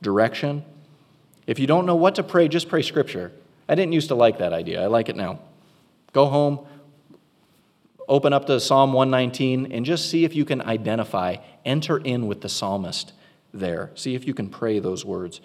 direction. 0.00 0.64
If 1.46 1.58
you 1.58 1.66
don't 1.66 1.84
know 1.84 1.96
what 1.96 2.14
to 2.14 2.22
pray, 2.22 2.48
just 2.48 2.70
pray 2.70 2.80
Scripture. 2.80 3.30
I 3.68 3.74
didn't 3.74 3.92
used 3.92 4.08
to 4.08 4.14
like 4.14 4.38
that 4.38 4.54
idea. 4.54 4.82
I 4.82 4.86
like 4.86 5.10
it 5.10 5.16
now. 5.16 5.40
Go 6.14 6.24
home, 6.24 6.60
open 8.08 8.32
up 8.32 8.46
to 8.46 8.58
Psalm 8.58 8.94
119, 8.94 9.70
and 9.70 9.84
just 9.84 10.08
see 10.08 10.24
if 10.24 10.34
you 10.34 10.46
can 10.46 10.62
identify, 10.62 11.36
enter 11.66 11.98
in 11.98 12.26
with 12.26 12.40
the 12.40 12.48
psalmist 12.48 13.12
there. 13.52 13.90
See 13.96 14.14
if 14.14 14.26
you 14.26 14.32
can 14.32 14.48
pray 14.48 14.78
those 14.78 15.04
words. 15.04 15.42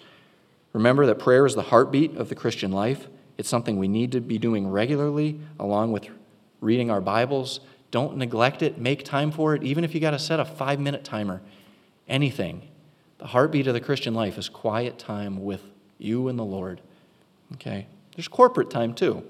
Remember 0.74 1.06
that 1.06 1.18
prayer 1.18 1.46
is 1.46 1.54
the 1.54 1.62
heartbeat 1.62 2.16
of 2.16 2.28
the 2.28 2.34
Christian 2.34 2.72
life. 2.72 3.08
It's 3.38 3.48
something 3.48 3.78
we 3.78 3.88
need 3.88 4.12
to 4.12 4.20
be 4.20 4.38
doing 4.38 4.68
regularly, 4.68 5.40
along 5.58 5.92
with 5.92 6.08
reading 6.60 6.90
our 6.90 7.00
Bibles. 7.00 7.60
Don't 7.90 8.16
neglect 8.16 8.60
it. 8.60 8.76
Make 8.76 9.04
time 9.04 9.30
for 9.30 9.54
it, 9.54 9.62
even 9.62 9.84
if 9.84 9.94
you 9.94 10.00
got 10.00 10.10
to 10.10 10.18
set 10.18 10.40
a 10.40 10.44
five 10.44 10.80
minute 10.80 11.04
timer. 11.04 11.40
Anything. 12.08 12.68
The 13.18 13.28
heartbeat 13.28 13.68
of 13.68 13.74
the 13.74 13.80
Christian 13.80 14.14
life 14.14 14.36
is 14.36 14.48
quiet 14.48 14.98
time 14.98 15.44
with 15.44 15.62
you 15.98 16.28
and 16.28 16.38
the 16.38 16.44
Lord. 16.44 16.80
Okay? 17.54 17.86
There's 18.16 18.28
corporate 18.28 18.68
time 18.68 18.94
too, 18.94 19.22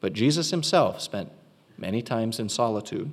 but 0.00 0.12
Jesus 0.12 0.50
himself 0.50 1.00
spent 1.00 1.30
many 1.76 2.00
times 2.00 2.38
in 2.38 2.48
solitude. 2.48 3.12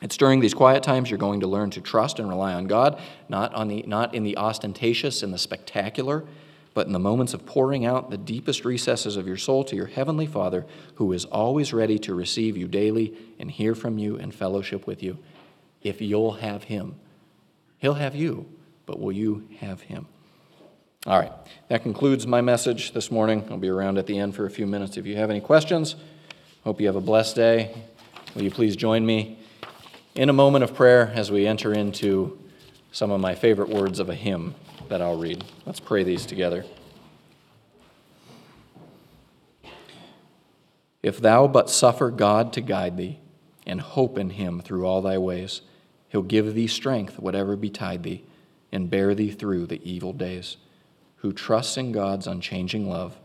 It's 0.00 0.16
during 0.16 0.40
these 0.40 0.54
quiet 0.54 0.82
times 0.82 1.10
you're 1.10 1.18
going 1.18 1.40
to 1.40 1.46
learn 1.46 1.70
to 1.70 1.80
trust 1.80 2.18
and 2.18 2.28
rely 2.28 2.52
on 2.52 2.66
God, 2.66 3.00
not, 3.28 3.54
on 3.54 3.68
the, 3.68 3.82
not 3.86 4.14
in 4.14 4.24
the 4.24 4.36
ostentatious 4.36 5.22
and 5.22 5.32
the 5.32 5.38
spectacular, 5.38 6.24
but 6.74 6.86
in 6.86 6.92
the 6.92 6.98
moments 6.98 7.34
of 7.34 7.44
pouring 7.44 7.84
out 7.84 8.10
the 8.10 8.16
deepest 8.16 8.64
recesses 8.64 9.16
of 9.16 9.26
your 9.26 9.36
soul 9.36 9.64
to 9.64 9.76
your 9.76 9.86
heavenly 9.86 10.26
Father, 10.26 10.66
who 10.94 11.12
is 11.12 11.24
always 11.26 11.72
ready 11.72 11.98
to 11.98 12.14
receive 12.14 12.56
you 12.56 12.66
daily 12.66 13.14
and 13.38 13.50
hear 13.50 13.74
from 13.74 13.98
you 13.98 14.16
and 14.16 14.34
fellowship 14.34 14.86
with 14.86 15.02
you. 15.02 15.18
If 15.82 16.00
you'll 16.00 16.32
have 16.32 16.64
Him, 16.64 16.96
He'll 17.78 17.94
have 17.94 18.14
you, 18.14 18.46
but 18.86 19.00
will 19.00 19.12
you 19.12 19.46
have 19.60 19.82
Him? 19.82 20.06
All 21.06 21.18
right, 21.18 21.32
that 21.68 21.82
concludes 21.82 22.26
my 22.26 22.40
message 22.40 22.92
this 22.92 23.10
morning. 23.10 23.44
I'll 23.50 23.58
be 23.58 23.68
around 23.68 23.98
at 23.98 24.06
the 24.06 24.18
end 24.18 24.34
for 24.34 24.46
a 24.46 24.50
few 24.50 24.66
minutes 24.66 24.96
if 24.96 25.04
you 25.04 25.16
have 25.16 25.30
any 25.30 25.40
questions. 25.40 25.96
Hope 26.64 26.80
you 26.80 26.86
have 26.86 26.96
a 26.96 27.00
blessed 27.00 27.34
day. 27.34 27.74
Will 28.34 28.42
you 28.42 28.50
please 28.50 28.76
join 28.76 29.04
me 29.04 29.38
in 30.14 30.28
a 30.28 30.32
moment 30.32 30.62
of 30.62 30.74
prayer 30.74 31.12
as 31.14 31.30
we 31.30 31.46
enter 31.46 31.72
into 31.72 32.38
some 32.92 33.10
of 33.10 33.20
my 33.20 33.34
favorite 33.34 33.68
words 33.68 33.98
of 33.98 34.08
a 34.08 34.14
hymn 34.14 34.54
that 34.92 35.02
I'll 35.02 35.18
read. 35.18 35.42
Let's 35.66 35.80
pray 35.80 36.04
these 36.04 36.26
together. 36.26 36.64
If 41.02 41.18
thou 41.18 41.48
but 41.48 41.68
suffer 41.68 42.10
God 42.10 42.52
to 42.52 42.60
guide 42.60 42.96
thee, 42.96 43.18
and 43.66 43.80
hope 43.80 44.18
in 44.18 44.30
him 44.30 44.60
through 44.60 44.86
all 44.86 45.02
thy 45.02 45.18
ways. 45.18 45.62
He'll 46.08 46.22
give 46.22 46.54
thee 46.54 46.66
strength, 46.66 47.18
whatever 47.18 47.56
betide 47.56 48.02
thee, 48.02 48.24
and 48.70 48.90
bear 48.90 49.14
thee 49.14 49.30
through 49.30 49.66
the 49.66 49.80
evil 49.88 50.12
days. 50.12 50.56
Who 51.16 51.32
trusts 51.32 51.76
in 51.76 51.92
God's 51.92 52.26
unchanging 52.26 52.88
love 52.88 53.18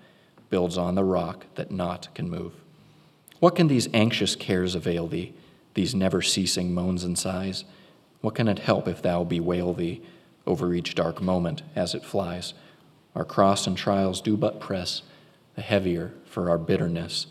builds 0.50 0.78
on 0.78 0.96
the 0.96 1.04
rock 1.04 1.46
that 1.56 1.72
naught 1.72 2.08
can 2.14 2.30
move. 2.30 2.54
What 3.40 3.56
can 3.56 3.68
these 3.68 3.90
anxious 3.94 4.36
cares 4.36 4.76
avail 4.76 5.08
thee, 5.08 5.34
these 5.74 5.94
never 5.94 6.22
ceasing 6.22 6.74
moans 6.74 7.04
and 7.04 7.18
sighs? 7.18 7.66
What 8.22 8.36
can 8.36 8.48
it 8.48 8.60
help 8.60 8.88
if 8.88 9.02
thou 9.02 9.24
bewail 9.24 9.74
thee 9.74 10.02
over 10.48 10.74
each 10.74 10.96
dark 10.96 11.22
moment 11.22 11.62
as 11.76 11.94
it 11.94 12.04
flies? 12.04 12.54
Our 13.16 13.26
cross 13.26 13.68
and 13.68 13.78
trials 13.78 14.22
do 14.22 14.38
but 14.38 14.60
press, 14.60 15.02
the 15.56 15.62
heavier 15.62 16.14
for 16.26 16.50
our 16.50 16.58
bitterness. 16.58 17.28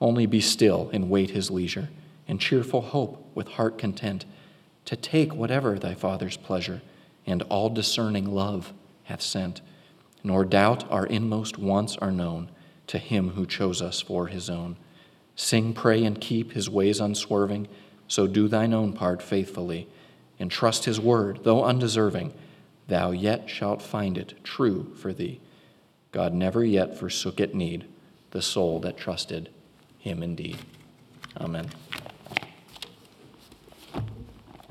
Only 0.00 0.26
be 0.26 0.40
still 0.40 0.90
and 0.92 1.10
wait 1.10 1.30
his 1.30 1.50
leisure, 1.50 1.90
and 2.28 2.40
cheerful 2.40 2.80
hope 2.80 3.24
with 3.34 3.48
heart 3.48 3.78
content 3.78 4.24
to 4.84 4.96
take 4.96 5.34
whatever 5.34 5.78
thy 5.78 5.94
Father's 5.94 6.36
pleasure 6.36 6.82
and 7.26 7.42
all 7.42 7.70
discerning 7.70 8.26
love 8.26 8.72
hath 9.04 9.22
sent. 9.22 9.60
Nor 10.24 10.44
doubt 10.44 10.90
our 10.90 11.06
inmost 11.06 11.58
wants 11.58 11.96
are 11.96 12.10
known 12.10 12.50
to 12.88 12.98
him 12.98 13.30
who 13.30 13.46
chose 13.46 13.80
us 13.80 14.00
for 14.00 14.26
his 14.26 14.50
own. 14.50 14.76
Sing, 15.34 15.72
pray, 15.72 16.04
and 16.04 16.20
keep 16.20 16.52
his 16.52 16.68
ways 16.68 17.00
unswerving, 17.00 17.68
so 18.06 18.26
do 18.26 18.48
thine 18.48 18.74
own 18.74 18.92
part 18.92 19.22
faithfully, 19.22 19.88
and 20.38 20.50
trust 20.50 20.84
his 20.84 21.00
word, 21.00 21.40
though 21.42 21.64
undeserving, 21.64 22.32
thou 22.92 23.10
yet 23.10 23.48
shalt 23.48 23.80
find 23.80 24.18
it 24.18 24.34
true 24.44 24.92
for 24.94 25.14
thee. 25.14 25.40
God 26.10 26.34
never 26.34 26.62
yet 26.62 26.98
forsook 26.98 27.40
at 27.40 27.54
need 27.54 27.86
the 28.32 28.42
soul 28.42 28.80
that 28.80 28.98
trusted 28.98 29.48
him 29.98 30.22
indeed. 30.22 30.58
Amen. 31.40 31.70